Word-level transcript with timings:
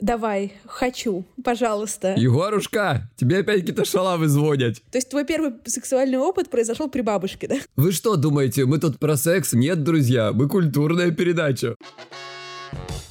Давай, 0.00 0.52
хочу, 0.64 1.24
пожалуйста. 1.42 2.14
Егорушка, 2.16 3.10
тебе 3.16 3.38
опять 3.38 3.60
какие-то 3.60 3.84
шалавы 3.84 4.28
звонят. 4.28 4.76
То 4.92 4.98
есть 4.98 5.10
твой 5.10 5.24
первый 5.24 5.54
сексуальный 5.64 6.18
опыт 6.18 6.50
произошел 6.50 6.88
при 6.88 7.00
бабушке, 7.00 7.48
да? 7.48 7.56
Вы 7.74 7.90
что 7.90 8.14
думаете, 8.14 8.64
мы 8.64 8.78
тут 8.78 9.00
про 9.00 9.16
секс? 9.16 9.54
Нет, 9.54 9.82
друзья, 9.82 10.32
мы 10.32 10.48
культурная 10.48 11.10
передача. 11.10 11.74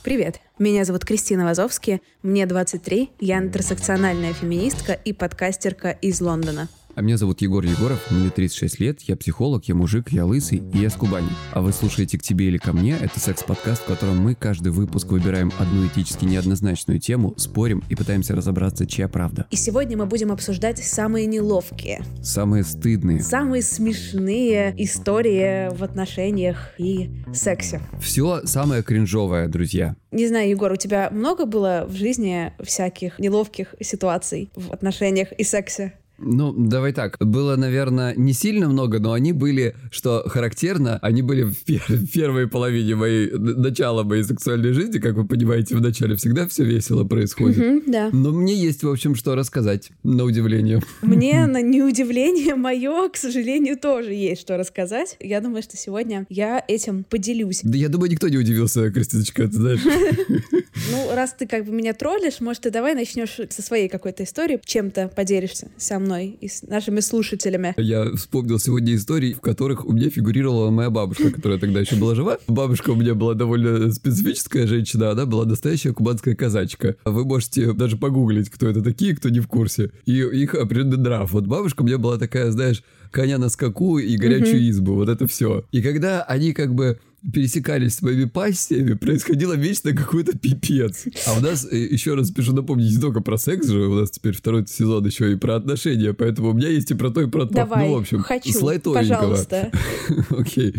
Привет, 0.02 0.40
меня 0.58 0.86
зовут 0.86 1.04
Кристина 1.04 1.44
Вазовски, 1.44 2.02
мне 2.22 2.46
23, 2.46 3.10
я 3.20 3.40
интерсекциональная 3.40 4.32
феминистка 4.32 4.94
и 4.94 5.12
подкастерка 5.12 5.92
из 5.92 6.22
Лондона. 6.22 6.70
А 6.98 7.02
меня 7.04 7.16
зовут 7.18 7.42
Егор 7.42 7.64
Егоров, 7.64 8.00
мне 8.10 8.32
36 8.32 8.80
лет, 8.80 9.02
я 9.02 9.16
психолог, 9.16 9.66
я 9.66 9.76
мужик, 9.76 10.10
я 10.10 10.26
лысый 10.26 10.64
и 10.74 10.80
я 10.80 10.90
с 10.90 10.96
Кубани. 10.96 11.30
А 11.54 11.62
вы 11.62 11.72
слушаете 11.72 12.18
«К 12.18 12.24
тебе 12.24 12.48
или 12.48 12.58
ко 12.58 12.74
мне»— 12.74 12.98
это 13.00 13.20
секс-подкаст, 13.20 13.84
в 13.84 13.86
котором 13.86 14.18
мы 14.18 14.34
каждый 14.34 14.72
выпуск 14.72 15.10
выбираем 15.10 15.52
одну 15.60 15.86
этически 15.86 16.26
неоднозначную 16.26 17.00
тему, 17.00 17.36
спорим 17.38 17.84
и 17.88 17.94
пытаемся 17.94 18.36
разобраться, 18.36 18.88
чья 18.88 19.08
правда. 19.08 19.46
И 19.52 19.56
сегодня 19.56 19.96
мы 19.96 20.08
будем 20.08 20.32
обсуждать 20.32 20.80
самые 20.80 21.28
неловкие, 21.28 22.02
Самые 22.24 22.64
стыдные. 22.64 23.22
самые 23.22 23.62
смешные 23.62 24.74
истории 24.84 25.70
в 25.78 25.84
отношениях 25.84 26.72
и 26.80 27.12
сексе. 27.32 27.80
Все 28.02 28.42
самое 28.46 28.82
кринжовое, 28.82 29.48
друзья. 29.48 29.96
Не 30.10 30.28
знаю, 30.28 30.50
Егор, 30.50 30.72
у 30.72 30.78
тебя 30.78 31.12
много 31.12 31.46
было 31.46 31.86
в 31.88 31.94
жизни 31.94 32.54
всяких 32.60 33.20
неловких 33.20 33.76
ситуаций 33.82 34.50
в 34.56 34.72
отношениях 34.72 35.32
и 35.34 35.44
сексе? 35.44 35.94
Ну, 36.20 36.54
давай 36.54 36.94
так. 36.94 37.18
Было, 37.20 37.56
наверное, 37.56 38.14
не 38.16 38.34
сильно 38.34 38.68
много, 38.68 39.00
но 39.00 39.14
они 39.14 39.34
были, 39.34 39.76
что 39.92 40.24
характерно, 40.28 40.98
они 41.02 41.22
были 41.22 41.44
в, 41.44 41.64
пер- 41.66 41.84
в 41.88 42.12
первой 42.12 42.48
половине 42.48 42.96
моей, 42.96 43.30
начала 43.32 44.04
моей 44.04 44.24
сексуальной 44.24 44.74
жизни. 44.74 45.00
Как 45.00 45.16
вы 45.16 45.26
понимаете, 45.28 45.76
в 45.76 45.82
начале 45.82 46.16
всегда 46.16 46.48
все 46.48 46.64
весело 46.64 47.04
происходит. 47.04 47.58
Мгм, 47.58 47.84
да. 47.88 48.10
Но 48.12 48.32
мне 48.32 48.54
есть, 48.56 48.84
в 48.84 48.90
общем, 48.90 49.16
что 49.16 49.36
рассказать, 49.36 49.92
на 50.04 50.24
удивление. 50.24 50.82
Мне, 51.02 51.46
на 51.48 51.62
неудивление 51.62 52.56
мое, 52.56 53.10
к 53.10 53.18
сожалению, 53.18 53.78
тоже 53.78 54.14
есть 54.14 54.42
что 54.42 54.58
рассказать. 54.58 55.18
Я 55.20 55.42
думаю, 55.42 55.62
что 55.62 55.78
сегодня 55.78 56.26
я 56.30 56.64
этим 56.68 57.04
поделюсь. 57.04 57.62
Да 57.64 57.78
я 57.78 57.90
думаю, 57.90 58.12
никто 58.12 58.28
не 58.28 58.38
удивился, 58.38 58.90
Кристиночка, 58.92 59.44
ты 59.48 59.54
знаешь. 59.54 59.82
Ну, 60.92 61.16
раз 61.16 61.34
ты 61.38 61.48
как 61.48 61.66
бы 61.66 61.72
меня 61.72 61.94
троллишь, 61.94 62.40
может, 62.40 62.64
ты 62.64 62.70
давай 62.70 62.94
начнешь 62.94 63.40
со 63.50 63.62
своей 63.62 63.90
какой-то 63.90 64.24
истории, 64.24 64.60
чем-то 64.64 65.10
поделишься 65.10 65.70
со 65.78 65.98
мной 66.00 66.07
и 66.16 66.48
с 66.48 66.64
нашими 66.64 67.00
слушателями. 67.00 67.74
Я 67.78 68.12
вспомнил 68.16 68.60
сегодня 68.60 68.96
истории, 68.96 69.34
в 69.34 69.42
которых 69.42 69.86
у 69.86 69.94
меня 69.94 70.10
фигурировала 70.10 70.70
моя 70.72 70.90
бабушка, 70.90 71.32
которая 71.32 71.60
тогда 71.60 71.80
еще 71.80 71.96
была 71.96 72.16
жива. 72.16 72.38
Бабушка 72.48 72.92
у 72.92 72.96
меня 72.96 73.16
была 73.16 73.34
довольно 73.34 73.92
специфическая 73.92 74.68
женщина, 74.68 75.12
она 75.12 75.26
была 75.26 75.46
настоящая 75.46 75.94
кубанская 75.94 76.36
казачка. 76.36 76.96
Вы 77.06 77.26
можете 77.26 77.74
даже 77.74 77.98
погуглить, 77.98 78.50
кто 78.50 78.68
это 78.68 78.82
такие, 78.82 79.16
кто 79.16 79.30
не 79.30 79.40
в 79.40 79.48
курсе. 79.48 79.92
И 80.06 80.14
их 80.14 80.56
определенный 80.56 80.98
нрав. 80.98 81.32
Вот 81.32 81.46
бабушка 81.46 81.82
у 81.82 81.86
меня 81.86 81.98
была 81.98 82.18
такая, 82.18 82.52
знаешь, 82.52 82.84
коня 83.12 83.38
на 83.38 83.50
скаку 83.50 83.98
и 83.98 84.16
горячую 84.18 84.70
избу, 84.70 84.96
вот 84.96 85.10
это 85.10 85.28
все. 85.28 85.66
И 85.72 85.82
когда 85.82 86.24
они 86.24 86.54
как 86.54 86.74
бы 86.74 87.00
пересекались 87.34 87.96
с 87.96 88.02
моими 88.02 88.26
пассиями, 88.26 88.94
происходило 88.94 89.54
вечно 89.54 89.94
какой-то 89.94 90.38
пипец. 90.38 91.06
А 91.28 91.38
у 91.38 91.42
нас, 91.42 91.68
э, 91.70 91.78
еще 91.78 92.14
раз 92.16 92.28
спешу 92.28 92.54
напомнить, 92.54 92.92
не 92.96 93.02
только 93.02 93.22
про 93.22 93.38
секс 93.38 93.68
же, 93.68 93.88
у 93.88 93.96
нас 93.96 94.12
теперь 94.12 94.34
второй 94.34 94.66
сезон 94.68 95.06
еще 95.06 95.32
и 95.32 95.36
про 95.36 95.56
отношения, 95.56 96.14
поэтому 96.14 96.52
у 96.52 96.54
меня 96.54 96.70
есть 96.70 96.92
и 96.92 96.94
про 96.94 97.10
то, 97.10 97.22
и 97.22 97.28
про 97.28 97.46
то. 97.46 97.54
Давай, 97.54 97.88
ну, 97.88 97.96
в 97.96 97.98
общем, 98.00 98.22
хочу, 98.22 98.54
пожалуйста. 98.94 99.72
Окей. 100.30 100.76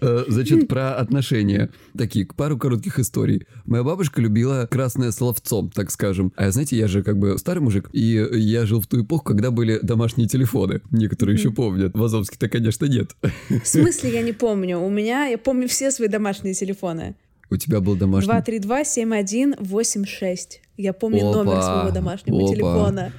Э, 0.00 0.24
Значит, 0.28 0.68
про 0.68 0.96
отношения. 0.96 1.70
Такие, 1.96 2.26
пару 2.26 2.58
коротких 2.58 2.98
историй. 2.98 3.46
Моя 3.64 3.84
бабушка 3.84 4.20
любила 4.20 4.68
красное 4.70 5.12
словцом, 5.12 5.70
так 5.70 5.90
скажем. 5.90 6.32
А 6.36 6.50
знаете, 6.50 6.76
я 6.76 6.88
же 6.88 7.02
как 7.02 7.18
бы 7.18 7.38
старый 7.38 7.62
мужик, 7.62 7.88
и 7.92 8.26
я 8.32 8.66
жил 8.66 8.80
в 8.80 8.86
ту 8.86 9.02
эпоху, 9.02 9.24
когда 9.24 9.50
были 9.50 9.78
домашние 9.82 10.28
телефоны. 10.28 10.80
Некоторые 10.90 11.36
еще 11.36 11.50
помнят. 11.50 11.94
В 11.94 12.02
Азовске-то, 12.02 12.48
конечно, 12.48 12.86
нет. 12.86 13.16
В 13.48 13.66
смысле 13.66 14.12
я 14.12 14.22
не 14.22 14.32
помню? 14.32 14.78
У 14.78 14.88
меня, 14.96 15.26
я 15.26 15.38
помню 15.38 15.68
все 15.68 15.90
свои 15.90 16.08
домашние 16.08 16.54
телефоны. 16.54 17.14
У 17.50 17.56
тебя 17.56 17.80
был 17.80 17.96
домашний... 17.96 18.32
232-7186. 18.32 20.36
Я 20.76 20.92
помню 20.92 21.28
Опа, 21.28 21.44
номер 21.44 21.62
своего 21.62 21.90
домашнего 21.90 22.38
опа. 22.38 22.48
телефона. 22.52 23.12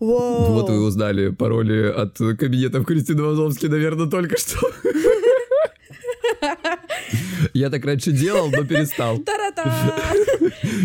Воу. 0.00 0.52
Вот 0.52 0.68
вы 0.68 0.82
узнали 0.82 1.30
пароли 1.30 1.88
от 1.88 2.18
кабинетов 2.18 2.84
Кристины 2.86 3.22
Вазовски, 3.22 3.66
наверное, 3.66 4.06
только 4.06 4.36
что. 4.38 4.58
Я 7.54 7.70
так 7.70 7.84
раньше 7.84 8.12
делал, 8.12 8.50
но 8.50 8.64
перестал. 8.64 9.22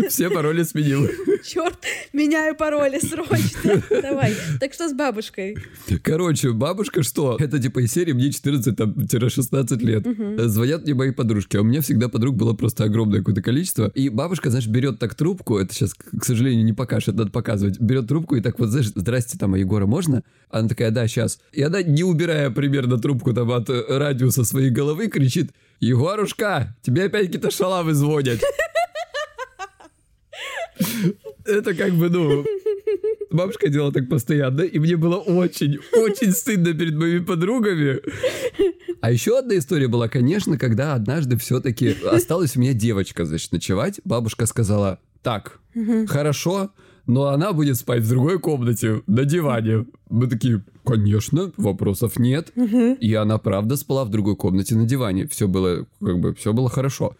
Все 0.09 0.29
пароли 0.29 0.63
сменил. 0.63 1.07
Черт, 1.43 1.79
меняю 2.13 2.55
пароли 2.55 2.99
срочно. 2.99 3.83
Давай. 3.89 4.35
Так 4.59 4.73
что 4.73 4.89
с 4.89 4.93
бабушкой? 4.93 5.57
Короче, 6.03 6.51
бабушка 6.51 7.03
что? 7.03 7.37
Это 7.39 7.59
типа 7.59 7.79
из 7.79 7.91
серии 7.91 8.13
мне 8.13 8.29
14-16 8.29 9.77
лет. 9.79 10.05
Звонят 10.49 10.83
мне 10.83 10.93
мои 10.93 11.11
подружки, 11.11 11.57
а 11.57 11.61
у 11.61 11.63
меня 11.63 11.81
всегда 11.81 12.09
подруг 12.09 12.35
было 12.35 12.53
просто 12.53 12.83
огромное 12.83 13.19
какое-то 13.19 13.41
количество. 13.41 13.91
И 13.95 14.09
бабушка, 14.09 14.49
знаешь, 14.49 14.67
берет 14.67 14.99
так 14.99 15.15
трубку, 15.15 15.57
это 15.57 15.73
сейчас, 15.73 15.93
к 15.93 16.23
сожалению, 16.23 16.65
не 16.65 16.73
покажешь, 16.73 17.09
это 17.09 17.19
надо 17.19 17.31
показывать. 17.31 17.79
Берет 17.79 18.07
трубку 18.07 18.35
и 18.35 18.41
так 18.41 18.59
вот, 18.59 18.69
знаешь, 18.69 18.87
здрасте, 18.87 19.37
там, 19.37 19.53
а 19.53 19.57
Егора 19.57 19.85
можно? 19.85 20.23
Она 20.49 20.67
такая, 20.67 20.91
да, 20.91 21.07
сейчас. 21.07 21.39
И 21.51 21.61
она, 21.61 21.81
не 21.81 22.03
убирая 22.03 22.49
примерно 22.49 22.97
трубку 22.97 23.33
там 23.33 23.51
от 23.51 23.69
э, 23.69 23.97
радиуса 23.97 24.43
своей 24.43 24.69
головы, 24.69 25.07
кричит, 25.07 25.51
Егорушка, 25.81 26.77
тебе 26.83 27.05
опять 27.05 27.25
какие-то 27.25 27.49
шалавы 27.49 27.93
звонят. 27.95 28.39
Это 31.43 31.73
как 31.73 31.93
бы, 31.93 32.07
ну, 32.07 32.45
бабушка 33.31 33.67
делала 33.67 33.91
так 33.91 34.07
постоянно, 34.07 34.61
и 34.61 34.77
мне 34.77 34.95
было 34.95 35.17
очень, 35.17 35.79
очень 35.93 36.33
стыдно 36.33 36.75
перед 36.75 36.93
моими 36.93 37.23
подругами. 37.23 37.99
А 39.01 39.11
еще 39.11 39.39
одна 39.39 39.57
история 39.57 39.87
была, 39.87 40.07
конечно, 40.07 40.59
когда 40.59 40.93
однажды 40.93 41.35
все-таки 41.37 41.95
осталась 42.05 42.55
у 42.55 42.59
меня 42.59 42.73
девочка, 42.73 43.25
значит, 43.25 43.51
ночевать. 43.51 44.01
Бабушка 44.03 44.45
сказала, 44.45 44.99
так, 45.23 45.59
хорошо, 46.07 46.71
но 47.07 47.27
она 47.27 47.53
будет 47.53 47.77
спать 47.77 48.03
в 48.03 48.09
другой 48.09 48.39
комнате, 48.39 49.01
на 49.07 49.25
диване. 49.25 49.85
Мы 50.09 50.27
такие, 50.27 50.63
конечно, 50.85 51.51
вопросов 51.57 52.17
нет. 52.19 52.51
И 52.99 53.13
она 53.13 53.37
правда 53.37 53.75
спала 53.75 54.05
в 54.05 54.09
другой 54.09 54.35
комнате 54.35 54.75
на 54.75 54.85
диване. 54.85 55.27
Все 55.27 55.47
было, 55.47 55.85
как 55.99 56.19
бы, 56.19 56.33
все 56.35 56.53
было 56.53 56.69
хорошо. 56.69 57.15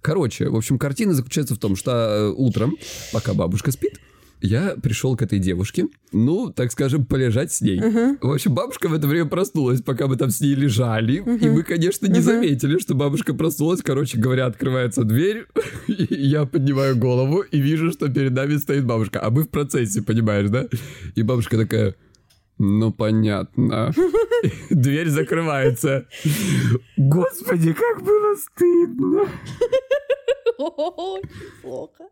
Короче, 0.00 0.48
в 0.48 0.56
общем, 0.56 0.78
картина 0.78 1.14
заключается 1.14 1.54
в 1.54 1.58
том, 1.58 1.76
что 1.76 1.92
э, 1.92 2.28
утром, 2.36 2.76
пока 3.12 3.34
бабушка 3.34 3.70
спит, 3.70 4.00
Я 4.42 4.74
пришел 4.82 5.16
к 5.16 5.22
этой 5.22 5.38
девушке, 5.38 5.86
ну, 6.10 6.50
так 6.50 6.72
скажем, 6.72 7.06
полежать 7.06 7.52
с 7.52 7.60
ней. 7.60 7.80
В 8.20 8.32
общем, 8.32 8.52
бабушка 8.52 8.88
в 8.88 8.92
это 8.92 9.06
время 9.06 9.26
проснулась, 9.26 9.80
пока 9.80 10.08
мы 10.08 10.16
там 10.16 10.30
с 10.30 10.40
ней 10.40 10.54
лежали. 10.54 11.18
И 11.40 11.48
мы, 11.48 11.62
конечно, 11.62 12.06
не 12.06 12.20
заметили, 12.20 12.78
что 12.78 12.94
бабушка 12.94 13.34
проснулась. 13.34 13.82
Короче 13.82 14.18
говоря, 14.18 14.46
открывается 14.46 15.04
дверь, 15.04 15.46
и 15.86 16.14
я 16.14 16.44
поднимаю 16.44 16.96
голову 16.96 17.42
и 17.42 17.60
вижу, 17.60 17.92
что 17.92 18.08
перед 18.08 18.32
нами 18.32 18.56
стоит 18.56 18.84
бабушка. 18.84 19.20
А 19.20 19.30
мы 19.30 19.44
в 19.44 19.48
процессе, 19.48 20.02
понимаешь, 20.02 20.50
да? 20.50 20.66
И 21.14 21.22
бабушка 21.22 21.56
такая... 21.56 21.94
Ну, 22.58 22.92
понятно. 22.92 23.92
Дверь 24.70 25.08
закрывается. 25.08 26.06
Господи, 26.96 27.72
как 27.72 28.04
было 28.04 28.36
стыдно. 28.36 29.28
Очень 30.58 31.28
плохо. 31.62 32.04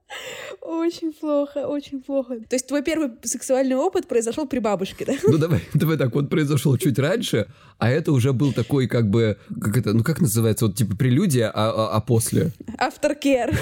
Очень 0.61 1.13
плохо, 1.13 1.67
очень 1.67 2.03
плохо. 2.03 2.37
То 2.49 2.57
есть 2.57 2.67
твой 2.67 2.83
первый 2.83 3.11
сексуальный 3.23 3.77
опыт 3.77 4.09
произошел 4.09 4.47
при 4.47 4.59
бабушке, 4.59 5.05
да? 5.05 5.15
Ну 5.25 5.39
давай, 5.39 5.61
давай 5.75 5.97
так, 5.97 6.15
он 6.15 6.29
произошел 6.29 6.77
чуть 6.77 6.99
раньше, 6.99 7.47
а 7.79 7.91
это 7.91 8.13
уже 8.13 8.33
был 8.33 8.53
такой 8.53 8.87
как 8.89 9.09
бы, 9.09 9.39
как 9.61 9.77
это, 9.77 9.93
ну 9.93 10.03
как 10.03 10.21
называется, 10.21 10.67
вот 10.67 10.77
типа 10.77 10.97
прелюдия, 10.97 11.51
а, 11.53 11.71
а, 11.71 11.97
а 11.97 12.01
после? 12.01 12.53
Aftercare. 12.79 13.55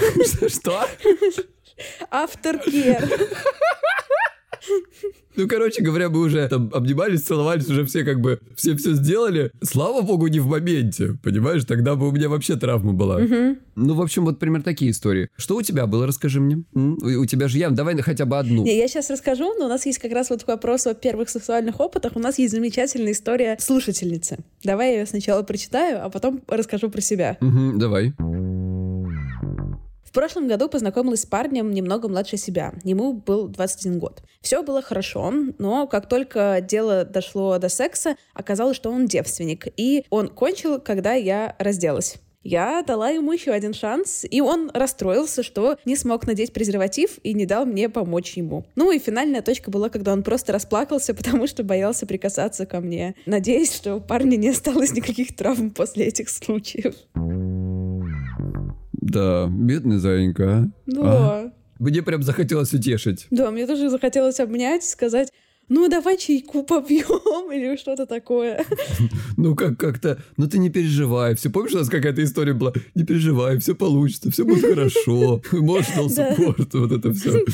Что? 0.48 0.86
Aftercare. 2.10 3.08
Ну, 5.36 5.46
короче 5.46 5.82
говоря, 5.82 6.08
мы 6.08 6.20
уже 6.20 6.48
там 6.48 6.68
обнимались, 6.74 7.22
целовались, 7.22 7.68
уже 7.68 7.84
все 7.86 8.02
как 8.02 8.20
бы, 8.20 8.40
все 8.56 8.76
все 8.76 8.94
сделали. 8.94 9.52
Слава 9.62 10.02
богу, 10.02 10.26
не 10.26 10.40
в 10.40 10.46
моменте, 10.46 11.16
понимаешь? 11.22 11.64
Тогда 11.64 11.94
бы 11.94 12.08
у 12.08 12.10
меня 12.10 12.28
вообще 12.28 12.56
травма 12.56 12.92
была. 12.92 13.20
Ну, 13.76 13.94
в 13.94 14.02
общем, 14.02 14.24
вот 14.24 14.40
примерно 14.40 14.64
такие 14.64 14.90
истории. 14.90 15.28
Что 15.36 15.54
у 15.54 15.62
тебя 15.62 15.86
было, 15.86 16.08
расскажи 16.08 16.40
мне. 16.40 16.64
М? 16.74 16.98
У 17.00 17.24
тебя 17.26 17.46
же 17.46 17.58
я, 17.58 17.70
давай 17.70 17.96
хотя 18.02 18.24
бы 18.24 18.36
одну. 18.36 18.64
Не, 18.64 18.76
я 18.76 18.88
сейчас 18.88 19.10
расскажу, 19.10 19.54
но 19.56 19.66
у 19.66 19.68
нас 19.68 19.86
есть 19.86 20.00
как 20.00 20.10
раз 20.10 20.30
вот 20.30 20.44
вопрос 20.48 20.88
о 20.88 20.94
первых 20.94 21.28
сексуальных 21.28 21.78
опытах. 21.78 22.16
У 22.16 22.18
нас 22.18 22.38
есть 22.38 22.52
замечательная 22.52 23.12
история 23.12 23.56
слушательницы. 23.60 24.38
Давай 24.64 24.94
я 24.94 25.00
ее 25.00 25.06
сначала 25.06 25.44
прочитаю, 25.44 26.04
а 26.04 26.10
потом 26.10 26.42
расскажу 26.48 26.90
про 26.90 27.00
себя. 27.00 27.36
Мгм, 27.40 27.78
давай. 27.78 28.12
В 30.08 30.12
прошлом 30.12 30.48
году 30.48 30.70
познакомилась 30.70 31.20
с 31.20 31.26
парнем 31.26 31.70
немного 31.70 32.08
младше 32.08 32.38
себя. 32.38 32.72
Ему 32.82 33.12
был 33.12 33.46
21 33.46 33.98
год. 33.98 34.22
Все 34.40 34.62
было 34.62 34.80
хорошо, 34.80 35.30
но 35.58 35.86
как 35.86 36.08
только 36.08 36.64
дело 36.66 37.04
дошло 37.04 37.58
до 37.58 37.68
секса, 37.68 38.16
оказалось, 38.32 38.74
что 38.74 38.90
он 38.90 39.04
девственник. 39.04 39.66
И 39.76 40.06
он 40.08 40.28
кончил, 40.28 40.80
когда 40.80 41.12
я 41.12 41.54
разделась. 41.58 42.16
Я 42.42 42.82
дала 42.82 43.10
ему 43.10 43.32
еще 43.32 43.50
один 43.50 43.74
шанс, 43.74 44.24
и 44.24 44.40
он 44.40 44.70
расстроился, 44.72 45.42
что 45.42 45.76
не 45.84 45.94
смог 45.94 46.26
надеть 46.26 46.54
презерватив 46.54 47.18
и 47.22 47.34
не 47.34 47.44
дал 47.44 47.66
мне 47.66 47.90
помочь 47.90 48.38
ему. 48.38 48.64
Ну 48.76 48.90
и 48.90 48.98
финальная 48.98 49.42
точка 49.42 49.70
была, 49.70 49.90
когда 49.90 50.14
он 50.14 50.22
просто 50.22 50.54
расплакался, 50.54 51.12
потому 51.14 51.46
что 51.46 51.64
боялся 51.64 52.06
прикасаться 52.06 52.64
ко 52.64 52.80
мне. 52.80 53.14
Надеюсь, 53.26 53.74
что 53.74 53.96
у 53.96 54.00
парня 54.00 54.36
не 54.36 54.48
осталось 54.48 54.92
никаких 54.92 55.36
травм 55.36 55.70
после 55.70 56.06
этих 56.06 56.30
случаев. 56.30 56.94
Да, 59.08 59.48
бедный 59.50 59.98
зайенька, 59.98 60.44
а. 60.50 60.68
Да. 60.86 61.02
А? 61.02 61.52
Мне 61.78 62.02
прям 62.02 62.22
захотелось 62.22 62.72
утешить. 62.74 63.26
Да, 63.30 63.50
мне 63.50 63.66
тоже 63.66 63.88
захотелось 63.88 64.40
обнять 64.40 64.84
и 64.84 64.88
сказать, 64.88 65.32
ну 65.68 65.88
давай 65.88 66.16
чайку 66.16 66.62
попьем 66.64 67.52
или 67.52 67.76
что-то 67.76 68.06
такое. 68.06 68.64
Ну, 69.36 69.54
как 69.54 69.78
как-то, 69.78 70.18
ну 70.36 70.48
ты 70.48 70.58
не 70.58 70.70
переживай. 70.70 71.36
Все, 71.36 71.50
помнишь, 71.50 71.74
у 71.74 71.78
нас 71.78 71.88
какая-то 71.88 72.22
история 72.24 72.54
была? 72.54 72.72
Не 72.94 73.04
переживай, 73.04 73.58
все 73.58 73.74
получится, 73.74 74.30
все 74.30 74.44
будет 74.44 74.64
хорошо. 74.64 75.40
Emotional 75.52 76.12
Да. 76.14 76.34
support, 76.34 76.68
вот 76.72 76.92
это 76.92 77.12
все. 77.12 77.44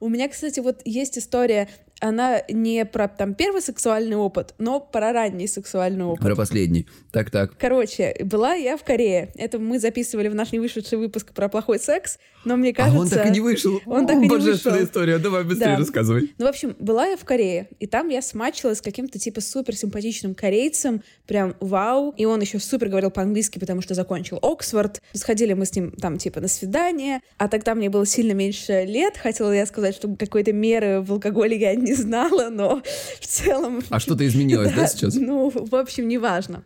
У 0.00 0.08
меня, 0.08 0.28
кстати, 0.28 0.60
вот 0.60 0.82
есть 0.84 1.16
история, 1.18 1.68
она 2.00 2.42
не 2.48 2.84
про 2.84 3.08
там 3.08 3.34
первый 3.34 3.62
сексуальный 3.62 4.16
опыт, 4.16 4.54
но 4.58 4.80
про 4.80 5.12
ранний 5.12 5.46
сексуальный 5.46 6.04
опыт. 6.04 6.24
Про 6.24 6.36
последний. 6.36 6.86
Так-так. 7.12 7.56
Короче, 7.58 8.16
была 8.24 8.54
я 8.54 8.76
в 8.76 8.84
Корее. 8.84 9.32
Это 9.36 9.58
мы 9.58 9.78
записывали 9.78 10.28
в 10.28 10.34
наш 10.34 10.52
не 10.52 10.58
вышедший 10.58 10.98
выпуск 10.98 11.32
про 11.32 11.48
плохой 11.48 11.78
секс, 11.78 12.18
но 12.44 12.56
мне 12.56 12.70
А 12.70 12.74
кажется... 12.74 13.00
он 13.00 13.08
так 13.08 13.26
и 13.26 13.30
не 13.30 13.40
вышел. 13.40 13.80
Он 13.86 14.06
так 14.06 14.16
и 14.16 14.20
не 14.20 14.28
Божественная 14.28 14.78
вышел. 14.78 14.88
история. 14.90 15.18
Давай 15.18 15.44
быстрее 15.44 15.72
Да. 15.72 15.78
рассказывай. 15.78 16.34
Ну, 16.38 16.46
в 16.46 16.48
общем, 16.48 16.76
была 16.78 17.06
я 17.06 17.16
в 17.16 17.24
Корее, 17.24 17.68
и 17.80 17.86
там 17.86 18.08
я 18.08 18.22
смачилась 18.22 18.78
с 18.78 18.82
каким-то 18.82 19.18
типа 19.18 19.40
супер 19.40 19.76
симпатичным 19.76 20.34
корейцем, 20.34 21.02
прям 21.26 21.54
вау. 21.60 22.14
И 22.16 22.24
он 22.24 22.40
еще 22.40 22.58
супер 22.58 22.88
говорил 22.88 23.10
по-английски, 23.10 23.58
потому 23.58 23.80
что 23.82 23.94
закончил 23.94 24.38
Оксфорд. 24.42 25.00
Сходили 25.12 25.52
мы 25.54 25.66
с 25.66 25.74
ним 25.74 25.92
там 25.92 26.18
типа 26.18 26.40
на 26.40 26.48
свидание, 26.48 27.20
а 27.38 27.48
тогда 27.48 27.74
мне 27.74 27.90
было 27.90 28.06
сильно 28.06 28.32
меньше 28.32 28.84
лет. 28.86 29.16
Хотела 29.16 29.52
я 29.52 29.66
сказать, 29.66 29.94
что 29.94 30.14
какой-то 30.14 30.52
меры 30.52 31.00
в 31.00 31.12
алкоголе 31.12 31.56
я 31.58 31.74
не 31.74 31.94
знала, 31.94 32.50
но 32.50 32.82
в 33.20 33.26
целом... 33.26 33.82
А 33.90 33.98
что-то 34.00 34.26
изменилось, 34.26 34.72
да, 34.76 34.86
сейчас? 34.86 35.14
Ну, 35.14 35.50
в 35.54 35.74
общем, 35.74 36.08
неважно. 36.08 36.64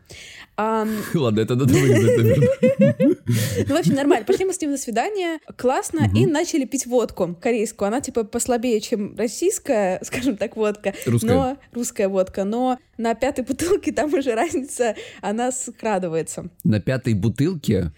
Ладно, 1.15 1.41
это 1.41 1.55
надо 1.55 1.73
вырезать, 1.73 2.39
ну, 3.69 3.75
в 3.75 3.79
общем, 3.79 3.95
нормально. 3.95 4.27
Пошли 4.27 4.45
мы 4.45 4.53
с 4.53 4.61
ним 4.61 4.73
на 4.73 4.77
свидание, 4.77 5.39
классно, 5.57 6.11
и 6.15 6.27
начали 6.27 6.65
пить 6.65 6.87
водку 6.87 7.37
корейскую. 7.41 7.87
Она, 7.87 8.01
типа, 8.01 8.25
послабее, 8.25 8.81
чем 8.81 9.15
российская, 9.17 10.01
скажем 10.03 10.37
так, 10.37 10.57
водка. 10.57 10.95
Русская. 11.07 11.27
Но 11.29 11.59
русская 11.73 12.09
водка. 12.09 12.43
Но 12.43 12.79
на 12.97 13.15
пятой 13.15 13.45
бутылке 13.45 13.93
там 13.93 14.13
уже 14.13 14.35
разница, 14.35 14.97
она 15.21 15.53
скрадывается. 15.53 16.51
На 16.65 16.81
пятой 16.81 17.15
бутылке 17.15 17.93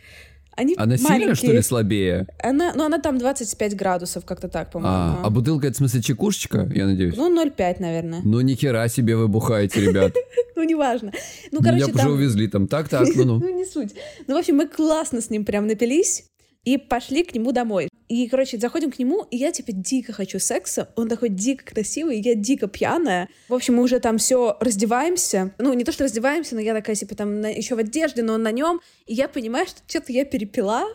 Они 0.56 0.74
она 0.76 0.96
сильно, 0.96 1.10
маленькие. 1.10 1.34
что 1.34 1.52
ли, 1.52 1.62
слабее? 1.62 2.26
Она, 2.42 2.72
ну, 2.74 2.84
она 2.84 2.98
там 2.98 3.18
25 3.18 3.76
градусов, 3.76 4.24
как-то 4.24 4.48
так, 4.48 4.70
по-моему. 4.70 4.94
А, 4.94 5.20
а 5.24 5.30
бутылка, 5.30 5.68
это 5.68 5.74
в 5.74 5.78
смысле 5.78 6.02
чекушечка, 6.02 6.68
я 6.74 6.86
надеюсь? 6.86 7.16
Ну, 7.16 7.30
0,5, 7.34 7.76
наверное. 7.80 8.20
Ну, 8.24 8.40
ни 8.40 8.54
хера 8.54 8.88
себе 8.88 9.16
вы 9.16 9.28
бухаете, 9.28 9.80
ребят. 9.80 10.14
Ну, 10.56 10.64
неважно. 10.64 11.10
Ну, 11.52 11.60
короче, 11.62 11.86
Меня 11.86 11.94
уже 11.94 12.10
увезли 12.10 12.46
там. 12.46 12.68
Так-так, 12.68 13.08
ну-ну. 13.16 13.38
Ну, 13.40 13.56
не 13.56 13.64
суть. 13.64 13.94
Ну, 14.26 14.34
в 14.34 14.38
общем, 14.38 14.56
мы 14.56 14.68
классно 14.68 15.22
с 15.22 15.30
ним 15.30 15.46
прям 15.46 15.66
напились 15.66 16.26
и 16.64 16.76
пошли 16.76 17.24
к 17.24 17.34
нему 17.34 17.52
домой. 17.52 17.88
И, 18.10 18.26
короче, 18.26 18.58
заходим 18.58 18.90
к 18.90 18.98
нему, 18.98 19.24
и 19.30 19.36
я, 19.36 19.52
типа, 19.52 19.70
дико 19.70 20.12
хочу 20.12 20.40
секса. 20.40 20.88
Он 20.96 21.08
такой 21.08 21.28
дико 21.28 21.64
красивый, 21.64 22.18
и 22.18 22.20
я 22.20 22.34
дико 22.34 22.66
пьяная. 22.66 23.28
В 23.48 23.54
общем, 23.54 23.76
мы 23.76 23.84
уже 23.84 24.00
там 24.00 24.18
все 24.18 24.56
раздеваемся. 24.58 25.54
Ну, 25.58 25.72
не 25.74 25.84
то, 25.84 25.92
что 25.92 26.02
раздеваемся, 26.02 26.56
но 26.56 26.60
я 26.60 26.74
такая, 26.74 26.96
типа, 26.96 27.14
там 27.14 27.40
еще 27.42 27.76
в 27.76 27.78
одежде, 27.78 28.24
но 28.24 28.32
он 28.32 28.42
на 28.42 28.50
нем. 28.50 28.80
И 29.06 29.14
я 29.14 29.28
понимаю, 29.28 29.68
что 29.68 29.82
что-то 29.86 30.12
я 30.12 30.24
перепила. 30.24 30.88